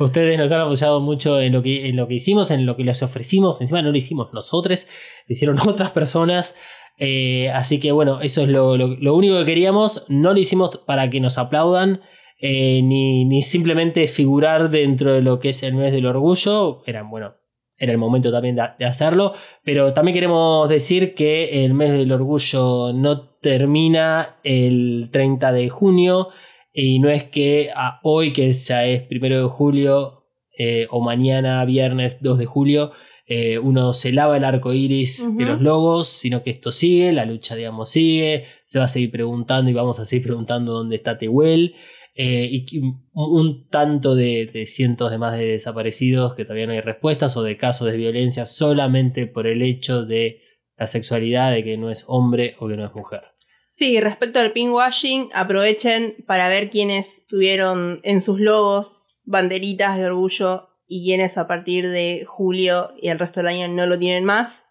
Ustedes 0.00 0.36
nos 0.38 0.50
han 0.50 0.62
apoyado 0.62 1.00
mucho 1.00 1.40
en 1.40 1.52
lo, 1.52 1.62
que, 1.62 1.88
en 1.88 1.94
lo 1.94 2.08
que 2.08 2.14
hicimos, 2.14 2.50
en 2.50 2.66
lo 2.66 2.76
que 2.76 2.82
les 2.82 3.00
ofrecimos. 3.04 3.60
Encima 3.60 3.80
no 3.80 3.92
lo 3.92 3.96
hicimos 3.96 4.32
nosotros, 4.32 4.88
lo 5.28 5.32
hicieron 5.32 5.56
otras 5.68 5.92
personas. 5.92 6.56
Eh, 6.98 7.48
así 7.50 7.78
que 7.78 7.92
bueno, 7.92 8.20
eso 8.22 8.42
es 8.42 8.48
lo, 8.48 8.76
lo- 8.76 8.96
lo 8.96 9.14
único 9.14 9.38
que 9.38 9.44
queríamos. 9.44 10.04
No 10.08 10.32
lo 10.32 10.40
hicimos 10.40 10.78
para 10.84 11.08
que 11.10 11.20
nos 11.20 11.38
aplaudan. 11.38 12.00
ni, 12.42 13.24
ni 13.24 13.42
simplemente 13.42 14.06
figurar 14.08 14.68
dentro 14.70 15.12
de 15.12 15.20
lo 15.22 15.38
que 15.38 15.50
es 15.50 15.62
el 15.62 15.74
mes 15.74 15.92
del 15.92 16.06
orgullo. 16.06 16.82
Eran, 16.86 17.08
bueno, 17.08 17.34
era 17.80 17.92
el 17.92 17.98
momento 17.98 18.30
también 18.30 18.56
de, 18.56 18.84
hacerlo. 18.84 19.32
Pero 19.64 19.94
también 19.94 20.14
queremos 20.14 20.68
decir 20.68 21.14
que 21.14 21.64
el 21.64 21.74
mes 21.74 21.92
del 21.92 22.12
orgullo 22.12 22.92
no 22.92 23.22
termina 23.40 24.36
el 24.44 25.08
30 25.10 25.50
de 25.52 25.68
junio. 25.70 26.28
Y 26.72 27.00
no 27.00 27.08
es 27.08 27.24
que 27.24 27.70
a 27.74 27.98
hoy, 28.02 28.32
que 28.32 28.52
ya 28.52 28.84
es 28.84 29.02
primero 29.02 29.38
de 29.38 29.48
julio, 29.48 30.26
eh, 30.56 30.86
o 30.90 31.00
mañana, 31.00 31.64
viernes 31.64 32.22
2 32.22 32.38
de 32.38 32.46
julio, 32.46 32.92
eh, 33.26 33.58
uno 33.58 33.92
se 33.92 34.12
lava 34.12 34.36
el 34.36 34.44
arco 34.44 34.72
iris 34.74 35.24
de 35.36 35.44
los 35.44 35.62
logos, 35.62 36.08
sino 36.08 36.42
que 36.42 36.50
esto 36.50 36.70
sigue, 36.72 37.12
la 37.12 37.24
lucha, 37.24 37.54
digamos, 37.54 37.88
sigue. 37.88 38.44
Se 38.66 38.78
va 38.78 38.84
a 38.84 38.88
seguir 38.88 39.10
preguntando 39.10 39.70
y 39.70 39.74
vamos 39.74 39.98
a 40.00 40.04
seguir 40.04 40.26
preguntando 40.26 40.72
dónde 40.72 40.96
está 40.96 41.16
Tehuel. 41.16 41.76
Eh, 42.14 42.48
y 42.50 42.80
un, 43.12 43.68
tanto 43.68 44.14
de, 44.14 44.64
cientos 44.66 45.10
de 45.10 45.18
más 45.18 45.38
de 45.38 45.46
desaparecidos 45.46 46.34
que 46.34 46.44
todavía 46.44 46.66
no 46.66 46.72
hay 46.72 46.80
respuestas 46.80 47.36
o 47.36 47.42
de 47.42 47.56
casos 47.56 47.90
de 47.90 47.96
violencia 47.96 48.46
solamente 48.46 49.26
por 49.26 49.46
el 49.46 49.62
hecho 49.62 50.04
de 50.04 50.42
la 50.76 50.86
sexualidad, 50.86 51.52
de 51.52 51.62
que 51.62 51.76
no 51.76 51.90
es 51.90 52.04
hombre 52.08 52.56
o 52.58 52.68
que 52.68 52.76
no 52.76 52.84
es 52.84 52.94
mujer. 52.94 53.22
Sí, 53.70 54.00
respecto 54.00 54.40
al 54.40 54.52
pinkwashing, 54.52 55.30
aprovechen 55.32 56.16
para 56.26 56.48
ver 56.48 56.70
quiénes 56.70 57.26
tuvieron 57.26 58.00
en 58.02 58.22
sus 58.22 58.40
logos 58.40 59.06
banderitas 59.24 59.96
de 59.96 60.06
orgullo 60.06 60.68
y 60.86 61.04
quiénes 61.04 61.38
a 61.38 61.46
partir 61.46 61.88
de 61.88 62.24
julio 62.26 62.92
y 63.00 63.08
el 63.08 63.18
resto 63.18 63.40
del 63.40 63.48
año 63.48 63.68
no 63.68 63.86
lo 63.86 63.98
tienen 63.98 64.24
más. 64.24 64.64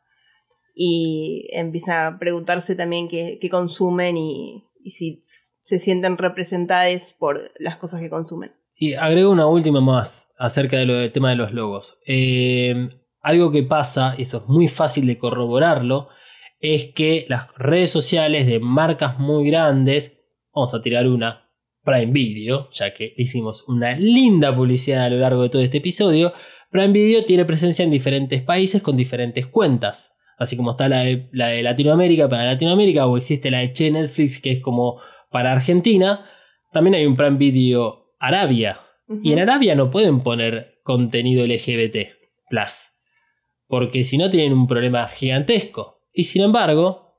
Y 0.75 1.47
empiezan 1.51 2.05
a 2.05 2.19
preguntarse 2.19 2.75
también 2.75 3.07
qué, 3.07 3.37
qué 3.39 3.49
consumen 3.49 4.17
y 4.17 4.63
si 4.85 5.21
se 5.69 5.77
sienten 5.77 6.17
representadas 6.17 7.13
por 7.13 7.51
las 7.59 7.77
cosas 7.77 8.01
que 8.01 8.09
consumen. 8.09 8.53
Y 8.75 8.95
agrego 8.95 9.29
una 9.29 9.45
última 9.45 9.81
más 9.81 10.31
acerca 10.39 10.77
de 10.77 10.87
del 10.87 11.11
tema 11.11 11.29
de 11.29 11.35
los 11.35 11.53
logos. 11.53 11.99
Eh, 12.07 12.89
algo 13.21 13.51
que 13.51 13.61
pasa, 13.61 14.15
y 14.17 14.23
eso 14.23 14.37
es 14.37 14.47
muy 14.47 14.67
fácil 14.67 15.05
de 15.05 15.19
corroborarlo, 15.19 16.07
es 16.59 16.85
que 16.95 17.27
las 17.29 17.53
redes 17.55 17.91
sociales 17.91 18.47
de 18.47 18.59
marcas 18.59 19.19
muy 19.19 19.45
grandes, 19.47 20.19
vamos 20.55 20.73
a 20.73 20.81
tirar 20.81 21.07
una, 21.07 21.51
Prime 21.83 22.11
Video, 22.11 22.67
ya 22.71 22.91
que 22.95 23.13
hicimos 23.15 23.63
una 23.67 23.95
linda 23.95 24.55
publicidad 24.55 25.05
a 25.05 25.09
lo 25.09 25.19
largo 25.19 25.43
de 25.43 25.49
todo 25.49 25.61
este 25.61 25.77
episodio, 25.77 26.33
Prime 26.71 26.93
Video 26.93 27.23
tiene 27.25 27.45
presencia 27.45 27.85
en 27.85 27.91
diferentes 27.91 28.41
países 28.41 28.81
con 28.81 28.97
diferentes 28.97 29.45
cuentas. 29.45 30.15
Así 30.39 30.57
como 30.57 30.71
está 30.71 30.89
la 30.89 31.01
de, 31.01 31.29
la 31.31 31.49
de 31.49 31.61
Latinoamérica 31.61 32.27
para 32.27 32.45
Latinoamérica, 32.45 33.05
o 33.05 33.17
existe 33.17 33.51
la 33.51 33.59
de 33.59 33.71
Che 33.71 33.91
Netflix, 33.91 34.41
que 34.41 34.51
es 34.53 34.61
como 34.61 34.99
para 35.29 35.51
Argentina, 35.51 36.25
también 36.71 36.95
hay 36.95 37.05
un 37.05 37.15
Prime 37.15 37.37
Video 37.37 38.13
Arabia. 38.19 38.81
Y 39.23 39.33
en 39.33 39.39
Arabia 39.39 39.73
no 39.73 39.89
pueden 39.89 40.21
poner 40.21 40.81
contenido 40.83 41.45
LGBT 41.45 42.09
plus. 42.47 42.91
Porque 43.67 44.03
si 44.03 44.17
no 44.17 44.29
tienen 44.29 44.53
un 44.53 44.67
problema 44.67 45.07
gigantesco. 45.07 46.03
Y 46.13 46.23
sin 46.25 46.43
embargo, 46.43 47.15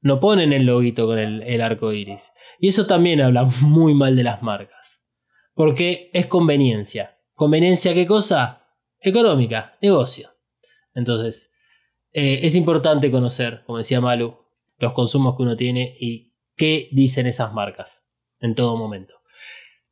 no 0.00 0.18
ponen 0.18 0.52
el 0.52 0.64
loguito 0.64 1.06
con 1.06 1.18
el, 1.18 1.42
el 1.42 1.60
arco 1.60 1.92
iris. 1.92 2.32
Y 2.58 2.68
eso 2.68 2.86
también 2.86 3.20
habla 3.20 3.46
muy 3.62 3.92
mal 3.92 4.16
de 4.16 4.24
las 4.24 4.42
marcas. 4.42 5.06
Porque 5.54 6.10
es 6.14 6.26
conveniencia. 6.26 7.18
¿Conveniencia 7.34 7.92
qué 7.92 8.06
cosa? 8.06 8.66
Económica, 8.98 9.76
negocio. 9.82 10.30
Entonces, 10.94 11.52
eh, 12.12 12.40
es 12.42 12.54
importante 12.54 13.10
conocer, 13.10 13.62
como 13.64 13.78
decía 13.78 14.00
Malu, 14.00 14.36
los 14.78 14.92
consumos 14.92 15.36
que 15.36 15.42
uno 15.42 15.56
tiene 15.56 15.96
y 15.98 16.31
qué 16.62 16.88
dicen 16.92 17.26
esas 17.26 17.52
marcas 17.52 18.06
en 18.40 18.54
todo 18.54 18.76
momento. 18.76 19.14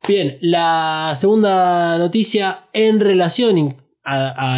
Bien, 0.07 0.37
la 0.41 1.11
segunda 1.15 1.97
noticia 1.97 2.69
en 2.73 2.99
relación 2.99 3.75
a, 4.03 4.57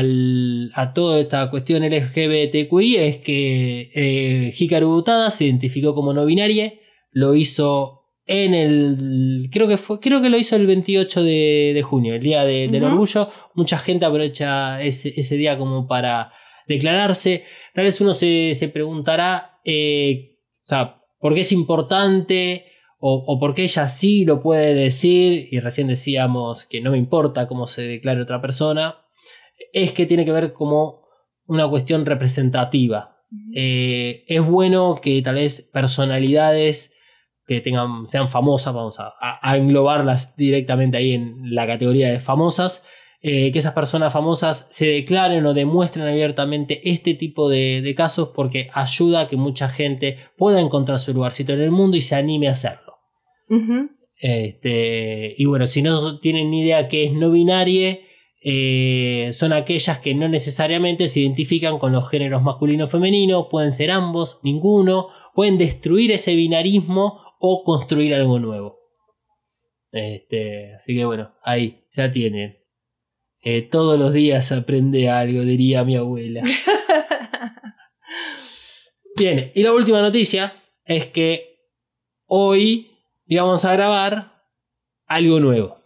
a 0.81 0.93
toda 0.93 1.19
esta 1.19 1.49
cuestión 1.49 1.83
LGBTQI 1.83 2.95
es 2.97 3.17
que 3.17 3.91
eh, 3.93 4.53
Hikaru 4.57 4.89
Utada 4.95 5.29
se 5.31 5.45
identificó 5.45 5.93
como 5.95 6.13
no 6.13 6.25
binaria, 6.25 6.73
lo 7.11 7.33
hizo 7.35 7.99
en 8.25 8.53
el 8.53 9.49
creo 9.51 9.67
que 9.67 9.75
fue 9.77 9.99
creo 9.99 10.21
que 10.21 10.29
lo 10.29 10.37
hizo 10.37 10.55
el 10.55 10.65
28 10.65 11.23
de, 11.23 11.71
de 11.73 11.81
junio, 11.81 12.13
el 12.15 12.21
día 12.21 12.45
de- 12.45 12.67
del 12.69 12.83
orgullo. 12.85 13.29
Mucha 13.55 13.77
gente 13.79 14.05
aprovecha 14.05 14.81
ese, 14.81 15.13
ese 15.19 15.35
día 15.35 15.57
como 15.57 15.87
para 15.87 16.31
declararse. 16.67 17.43
Tal 17.73 17.83
vez 17.83 17.99
uno 17.99 18.13
se, 18.13 18.53
se 18.55 18.69
preguntará, 18.69 19.59
eh, 19.65 20.37
o 20.63 20.67
sea, 20.67 21.01
¿por 21.23 21.33
qué 21.33 21.39
es 21.41 21.51
importante? 21.53 22.65
O, 22.99 23.23
o 23.27 23.39
por 23.39 23.53
qué 23.55 23.63
ella 23.63 23.87
sí 23.87 24.23
lo 24.25 24.41
puede 24.41 24.73
decir, 24.73 25.47
y 25.51 25.59
recién 25.59 25.87
decíamos 25.87 26.65
que 26.65 26.79
no 26.81 26.91
me 26.91 26.97
importa 26.97 27.47
cómo 27.47 27.67
se 27.67 27.81
declare 27.83 28.21
otra 28.21 28.39
persona, 28.41 28.95
es 29.71 29.91
que 29.93 30.05
tiene 30.05 30.25
que 30.25 30.31
ver 30.31 30.53
como 30.53 31.01
una 31.45 31.67
cuestión 31.69 32.05
representativa. 32.05 33.17
Eh, 33.55 34.23
es 34.27 34.45
bueno 34.45 34.99
que 35.01 35.21
tal 35.21 35.35
vez 35.35 35.69
personalidades 35.73 36.93
que 37.45 37.59
tengan, 37.61 38.07
sean 38.07 38.29
famosas, 38.29 38.73
vamos 38.73 38.99
a, 38.99 39.07
a- 39.19 39.39
a 39.41 39.57
englobarlas 39.57 40.35
directamente 40.37 40.97
ahí 40.97 41.11
en 41.13 41.53
la 41.55 41.67
categoría 41.67 42.09
de 42.09 42.19
famosas, 42.19 42.83
eh, 43.25 43.53
que 43.53 43.59
esas 43.59 43.73
personas 43.73 44.11
famosas 44.11 44.67
se 44.69 44.85
declaren 44.85 45.45
o 45.45 45.53
demuestren 45.53 46.05
abiertamente 46.05 46.81
este 46.89 47.13
tipo 47.13 47.47
de, 47.47 47.81
de 47.81 47.95
casos 47.95 48.31
porque 48.35 48.69
ayuda 48.73 49.21
a 49.21 49.27
que 49.29 49.37
mucha 49.37 49.69
gente 49.69 50.17
pueda 50.37 50.59
encontrar 50.59 50.99
su 50.99 51.13
lugarcito 51.13 51.53
en 51.53 51.61
el 51.61 51.71
mundo 51.71 51.95
y 51.95 52.01
se 52.01 52.15
anime 52.15 52.49
a 52.49 52.51
hacerlo. 52.51 52.95
Este, 54.19 55.35
y 55.37 55.45
bueno, 55.45 55.65
si 55.67 55.81
no 55.81 56.19
tienen 56.19 56.51
ni 56.51 56.63
idea 56.63 56.89
qué 56.89 57.05
es 57.05 57.13
no 57.13 57.31
binarie, 57.31 58.07
eh, 58.43 59.29
son 59.31 59.53
aquellas 59.53 59.99
que 59.99 60.13
no 60.15 60.27
necesariamente 60.27 61.07
se 61.07 61.21
identifican 61.21 61.79
con 61.79 61.93
los 61.93 62.09
géneros 62.09 62.43
masculino 62.43 62.85
o 62.85 62.89
femenino, 62.89 63.47
pueden 63.47 63.71
ser 63.71 63.89
ambos, 63.91 64.41
ninguno, 64.43 65.07
pueden 65.33 65.57
destruir 65.57 66.11
ese 66.11 66.35
binarismo 66.35 67.21
o 67.39 67.63
construir 67.63 68.13
algo 68.15 68.37
nuevo. 68.39 68.79
Este, 69.93 70.73
así 70.73 70.93
que 70.93 71.05
bueno, 71.05 71.35
ahí 71.41 71.85
ya 71.91 72.11
tienen. 72.11 72.62
Eh, 73.43 73.61
todos 73.61 73.99
los 73.99 74.13
días 74.13 74.51
aprende 74.53 75.09
algo, 75.09 75.41
diría 75.41 75.83
mi 75.83 75.97
abuela. 75.97 76.43
Bien, 79.17 79.51
y 79.53 79.61
la 79.63 79.73
última 79.73 80.01
noticia 80.01 80.53
es 80.85 81.07
que 81.07 81.59
hoy 82.25 82.91
íbamos 83.25 83.65
a 83.65 83.73
grabar 83.73 84.45
algo 85.05 85.41
nuevo. 85.41 85.77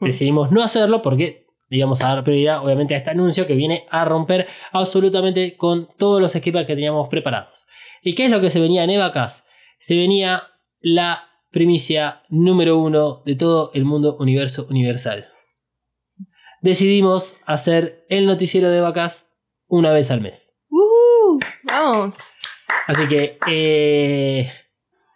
Decidimos 0.00 0.50
no 0.50 0.62
hacerlo 0.62 1.02
porque 1.02 1.46
íbamos 1.68 2.02
a 2.02 2.08
dar 2.08 2.24
prioridad, 2.24 2.64
obviamente, 2.64 2.94
a 2.94 2.98
este 2.98 3.10
anuncio 3.10 3.46
que 3.46 3.54
viene 3.54 3.86
a 3.90 4.06
romper 4.06 4.46
absolutamente 4.72 5.56
con 5.56 5.88
todos 5.98 6.22
los 6.22 6.34
esquemas 6.34 6.66
que 6.66 6.74
teníamos 6.74 7.08
preparados. 7.08 7.66
¿Y 8.02 8.14
qué 8.14 8.24
es 8.24 8.30
lo 8.30 8.40
que 8.40 8.50
se 8.50 8.60
venía 8.60 8.84
en 8.84 8.90
Evacas? 8.90 9.46
Se 9.78 9.96
venía 9.96 10.44
la 10.80 11.28
primicia 11.50 12.22
número 12.30 12.78
uno 12.78 13.22
de 13.26 13.36
todo 13.36 13.70
el 13.74 13.84
mundo 13.84 14.16
universo 14.18 14.66
universal. 14.70 15.28
Decidimos 16.60 17.36
hacer 17.46 18.04
el 18.08 18.26
noticiero 18.26 18.68
de 18.70 18.78
Evacas 18.78 19.32
una 19.66 19.92
vez 19.92 20.10
al 20.10 20.20
mes. 20.20 20.56
Ujú. 20.70 21.38
Vamos. 21.64 22.16
Así 22.86 23.06
que, 23.06 23.38
eh, 23.46 24.50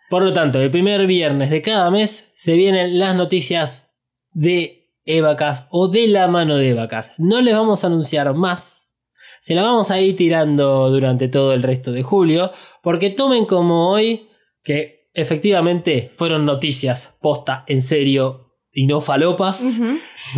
por 0.08 0.22
lo 0.22 0.32
tanto, 0.32 0.60
el 0.60 0.70
primer 0.70 1.06
viernes 1.06 1.50
de 1.50 1.62
cada 1.62 1.90
mes 1.90 2.30
se 2.34 2.54
vienen 2.54 2.98
las 2.98 3.16
noticias 3.16 3.90
de 4.32 4.90
Evacas 5.04 5.66
o 5.70 5.88
de 5.88 6.06
la 6.06 6.28
mano 6.28 6.56
de 6.56 6.70
Evacas. 6.70 7.14
No 7.18 7.40
les 7.40 7.54
vamos 7.54 7.82
a 7.82 7.88
anunciar 7.88 8.32
más. 8.34 8.96
Se 9.40 9.54
la 9.54 9.62
vamos 9.62 9.90
a 9.90 10.00
ir 10.00 10.16
tirando 10.16 10.90
durante 10.90 11.28
todo 11.28 11.52
el 11.52 11.62
resto 11.62 11.92
de 11.92 12.02
julio. 12.02 12.52
Porque 12.82 13.10
tomen 13.10 13.46
como 13.46 13.90
hoy 13.90 14.28
que 14.62 15.10
efectivamente 15.14 16.12
fueron 16.14 16.46
noticias 16.46 17.16
posta 17.20 17.64
en 17.66 17.82
serio 17.82 18.51
y 18.72 18.86
no 18.86 19.00
falopas. 19.00 19.62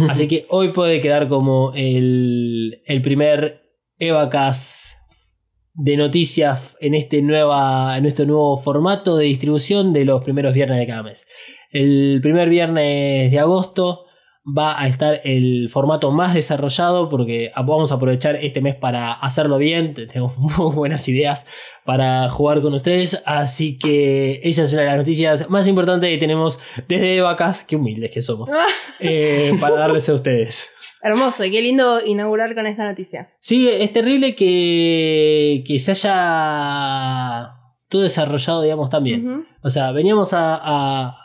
Así 0.09 0.29
que 0.29 0.47
hoy 0.51 0.73
puede 0.73 1.01
quedar 1.01 1.29
como 1.29 1.73
el, 1.75 2.83
el 2.87 3.03
primer 3.03 3.63
Evacas 3.99 4.97
de 5.75 5.97
noticias 5.97 6.77
en 6.81 6.95
este, 6.95 7.23
nueva, 7.23 7.97
en 7.97 8.07
este 8.07 8.27
nuevo 8.27 8.59
formato 8.59 9.17
de 9.17 9.27
distribución 9.27 9.93
de 9.93 10.05
los 10.05 10.23
primeros 10.23 10.55
viernes 10.55 10.79
de 10.79 10.87
cada 10.87 11.03
mes. 11.03 11.27
El 11.71 12.21
primer 12.23 12.49
viernes 12.49 13.31
de 13.31 13.39
agosto 13.39 14.04
va 14.47 14.79
a 14.79 14.87
estar 14.89 15.21
el 15.25 15.69
formato 15.71 16.11
más 16.13 16.35
desarrollado 16.35 17.09
porque 17.09 17.51
vamos 17.57 17.91
a 17.93 17.95
aprovechar 17.95 18.37
este 18.37 18.61
mes 18.61 18.75
para 18.75 19.13
hacerlo 19.13 19.57
bien. 19.59 19.95
Tengo 19.95 20.31
muy 20.39 20.75
buenas 20.75 21.09
ideas 21.09 21.47
para 21.85 22.29
jugar 22.29 22.61
con 22.61 22.75
ustedes. 22.75 23.23
Así 23.25 23.79
que 23.79 24.41
esa 24.45 24.65
es 24.65 24.73
una 24.73 24.83
de 24.83 24.89
las 24.89 24.97
noticias 24.99 25.49
más 25.49 25.67
importantes 25.67 26.11
que 26.11 26.19
tenemos 26.19 26.59
desde 26.89 27.21
Vacas. 27.23 27.65
Qué 27.65 27.77
humildes 27.77 28.11
que 28.11 28.21
somos. 28.21 28.51
eh, 29.01 29.53
para 29.61 29.77
darles 29.77 30.09
a 30.09 30.15
ustedes. 30.15 30.69
Hermoso, 31.03 31.45
y 31.45 31.51
qué 31.51 31.61
lindo 31.61 32.01
inaugurar 32.05 32.55
con 32.55 32.67
esta 32.67 32.87
noticia. 32.89 33.29
Sí, 33.41 33.69
es 33.69 33.93
terrible 33.93 34.35
que, 34.35 35.63
que 35.67 35.79
se 35.79 35.91
haya 35.91 37.51
todo 37.89 38.03
desarrollado, 38.03 38.63
digamos, 38.63 38.89
también. 38.91 39.47
O 39.63 39.69
sea, 39.71 39.93
veníamos 39.93 40.33
a, 40.33 40.59
a- 40.63 41.24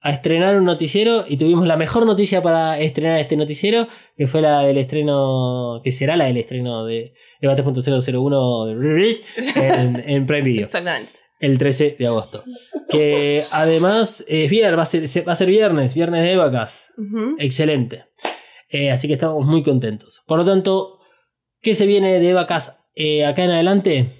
a 0.00 0.10
estrenar 0.12 0.56
un 0.56 0.64
noticiero 0.64 1.24
y 1.28 1.36
tuvimos 1.36 1.66
la 1.66 1.76
mejor 1.76 2.06
noticia 2.06 2.40
para 2.40 2.78
estrenar 2.78 3.18
este 3.18 3.36
noticiero, 3.36 3.88
que 4.16 4.26
fue 4.28 4.40
la 4.40 4.60
del 4.62 4.78
estreno, 4.78 5.80
que 5.82 5.90
será 5.92 6.16
la 6.16 6.26
del 6.26 6.36
estreno 6.36 6.84
de 6.84 7.14
Debate.001 7.40 9.20
en, 9.56 10.08
en 10.08 10.26
Prime 10.26 10.42
Video, 10.42 10.64
Exactamente. 10.64 11.12
el 11.40 11.58
13 11.58 11.96
de 11.98 12.06
agosto. 12.06 12.44
Que 12.90 13.44
además 13.50 14.24
es 14.28 14.48
viernes, 14.48 14.78
va 14.78 14.82
a 14.82 14.86
ser, 14.86 15.08
se- 15.08 15.22
va 15.22 15.32
a 15.32 15.36
ser 15.36 15.48
viernes, 15.48 15.94
viernes 15.94 16.22
de 16.24 16.36
vacas. 16.36 16.92
Ujú. 16.96 17.34
Excelente. 17.38 18.04
Eh, 18.70 18.90
así 18.90 19.08
que 19.08 19.14
estamos 19.14 19.44
muy 19.46 19.62
contentos. 19.62 20.22
Por 20.26 20.38
lo 20.38 20.44
tanto, 20.44 21.00
¿qué 21.60 21.74
se 21.74 21.86
viene 21.86 22.20
de 22.20 22.32
vacas 22.34 22.78
eh, 22.94 23.24
acá 23.26 23.42
en 23.44 23.50
adelante? 23.50 24.10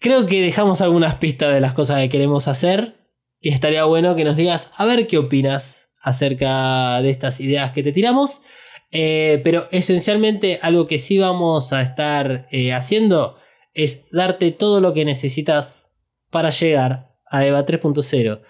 Creo 0.00 0.26
que 0.26 0.40
dejamos 0.40 0.80
algunas 0.80 1.16
pistas 1.16 1.52
de 1.52 1.60
las 1.60 1.74
cosas 1.74 2.00
que 2.00 2.08
queremos 2.08 2.46
hacer. 2.48 2.94
Y 3.40 3.50
estaría 3.50 3.84
bueno 3.84 4.16
que 4.16 4.24
nos 4.24 4.36
digas 4.36 4.72
a 4.76 4.84
ver 4.84 5.06
qué 5.06 5.18
opinas 5.18 5.92
acerca 6.02 7.00
de 7.02 7.10
estas 7.10 7.40
ideas 7.40 7.72
que 7.72 7.82
te 7.82 7.92
tiramos. 7.92 8.42
Eh, 8.90 9.40
pero 9.44 9.68
esencialmente 9.70 10.58
algo 10.62 10.86
que 10.86 10.98
sí 10.98 11.18
vamos 11.18 11.74
a 11.74 11.82
estar 11.82 12.48
eh, 12.50 12.72
haciendo 12.72 13.36
es 13.74 14.10
darte 14.10 14.50
todo 14.50 14.80
lo 14.80 14.94
que 14.94 15.04
necesitas 15.04 15.92
para 16.30 16.50
llegar 16.50 17.14
a 17.26 17.44
EVA 17.44 17.66
3.0. 17.66 18.40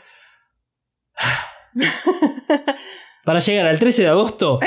para 3.24 3.40
llegar 3.40 3.66
al 3.66 3.78
13 3.78 4.02
de 4.02 4.08
agosto 4.08 4.60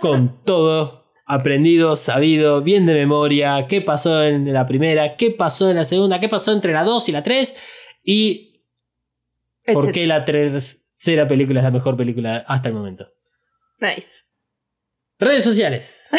con 0.00 0.42
todo 0.44 1.04
aprendido, 1.26 1.96
sabido, 1.96 2.60
bien 2.62 2.84
de 2.84 2.94
memoria, 2.94 3.66
qué 3.68 3.80
pasó 3.80 4.22
en 4.24 4.52
la 4.52 4.66
primera, 4.66 5.16
qué 5.16 5.30
pasó 5.30 5.70
en 5.70 5.76
la 5.76 5.84
segunda, 5.84 6.20
qué 6.20 6.28
pasó 6.28 6.52
entre 6.52 6.72
la 6.72 6.84
2 6.84 7.08
y 7.08 7.12
la 7.12 7.22
3 7.22 7.56
y 8.04 8.53
por 9.72 9.92
qué 9.92 10.06
la 10.06 10.24
tercera 10.24 11.28
película 11.28 11.60
es 11.60 11.64
la 11.64 11.70
mejor 11.70 11.96
película 11.96 12.44
hasta 12.46 12.68
el 12.68 12.74
momento. 12.74 13.06
Nice. 13.80 14.24
Redes 15.18 15.44
sociales. 15.44 16.10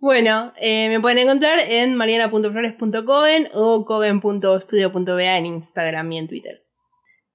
Bueno, 0.00 0.54
eh, 0.58 0.88
me 0.88 0.98
pueden 0.98 1.18
encontrar 1.18 1.58
en 1.58 1.94
mariana.flores.coven 1.94 3.48
o 3.52 3.84
coven.studio.ba 3.84 5.36
en 5.36 5.44
Instagram 5.44 6.12
y 6.12 6.18
en 6.18 6.26
Twitter. 6.26 6.62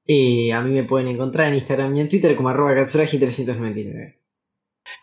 Eh, 0.08 0.52
a 0.52 0.62
mí 0.62 0.74
me 0.74 0.84
pueden 0.84 1.08
encontrar 1.10 1.50
en 1.50 1.56
Instagram 1.56 1.96
y 1.96 2.02
en 2.02 2.10
Twitter 2.10 2.36
como 2.36 2.50
arroba 2.50 2.74
katsuragi399. 2.74 4.16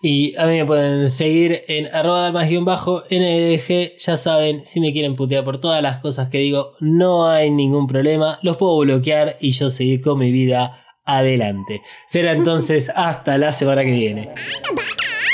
Y 0.01 0.37
a 0.37 0.47
mí 0.47 0.59
me 0.59 0.67
pueden 0.67 1.09
seguir 1.09 1.65
en 1.69 1.87
arroba 1.95 2.31
dalmas-ndg. 2.31 3.97
Ya 3.97 4.17
saben, 4.17 4.65
si 4.65 4.81
me 4.81 4.93
quieren 4.93 5.17
putear 5.17 5.45
por 5.45 5.61
todas 5.61 5.83
las 5.83 5.99
cosas 5.99 6.29
que 6.29 6.39
digo, 6.39 6.75
no 6.81 7.29
hay 7.29 7.51
ningún 7.51 7.87
problema. 7.87 8.39
Los 8.43 8.57
puedo 8.57 8.79
bloquear 8.79 9.37
y 9.41 9.51
yo 9.51 9.71
seguir 9.71 10.01
con 10.01 10.19
mi 10.19 10.31
vida 10.31 10.85
adelante. 11.05 11.83
Será 12.07 12.33
entonces 12.33 12.91
hasta 12.95 13.39
la 13.39 13.53
semana 13.53 13.85
que 13.85 13.93
viene. 13.93 14.31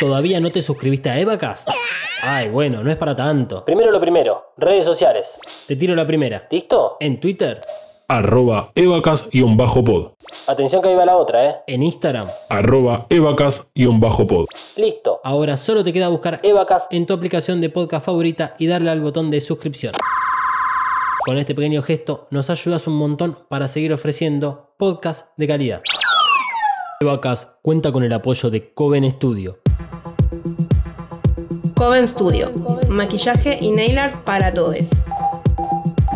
¿Todavía 0.00 0.40
no 0.40 0.50
te 0.50 0.62
suscribiste 0.62 1.10
a 1.10 1.18
Evacast? 1.18 1.68
Ay, 2.22 2.48
bueno, 2.48 2.82
no 2.82 2.90
es 2.90 2.96
para 2.96 3.14
tanto. 3.14 3.64
Primero 3.64 3.90
lo 3.90 4.00
primero, 4.00 4.52
redes 4.56 4.84
sociales. 4.84 5.64
Te 5.66 5.76
tiro 5.76 5.94
la 5.94 6.06
primera. 6.06 6.46
¿Listo? 6.50 6.96
En 7.00 7.20
Twitter. 7.20 7.60
Arroba 8.08 8.72
evacas-pod. 8.74 10.12
Atención 10.48 10.80
que 10.80 10.88
ahí 10.88 10.94
va 10.94 11.04
la 11.04 11.16
otra, 11.16 11.46
¿eh? 11.46 11.56
En 11.66 11.82
Instagram. 11.82 12.26
Arroba 12.48 13.06
evacas-pod. 13.10 14.46
Listo. 14.78 15.20
Ahora 15.22 15.58
solo 15.58 15.84
te 15.84 15.92
queda 15.92 16.08
buscar 16.08 16.40
Evacas 16.42 16.86
en 16.90 17.04
tu 17.04 17.12
aplicación 17.12 17.60
de 17.60 17.68
podcast 17.68 18.06
favorita 18.06 18.54
y 18.58 18.66
darle 18.66 18.90
al 18.90 19.02
botón 19.02 19.30
de 19.30 19.42
suscripción. 19.42 19.92
Con 21.26 21.36
este 21.36 21.54
pequeño 21.54 21.82
gesto 21.82 22.28
nos 22.30 22.48
ayudas 22.48 22.86
un 22.86 22.94
montón 22.94 23.38
para 23.50 23.68
seguir 23.68 23.92
ofreciendo 23.92 24.72
podcast 24.78 25.26
de 25.36 25.46
calidad. 25.46 25.82
Evacas 27.00 27.48
cuenta 27.60 27.92
con 27.92 28.02
el 28.02 28.12
apoyo 28.14 28.48
de 28.48 28.72
Coven 28.72 29.10
Studio. 29.10 29.58
Coven 31.76 32.08
Studio, 32.08 32.50
maquillaje 32.88 33.58
y 33.60 33.70
nail 33.70 33.98
art 33.98 34.24
para 34.24 34.54
todos. 34.54 34.88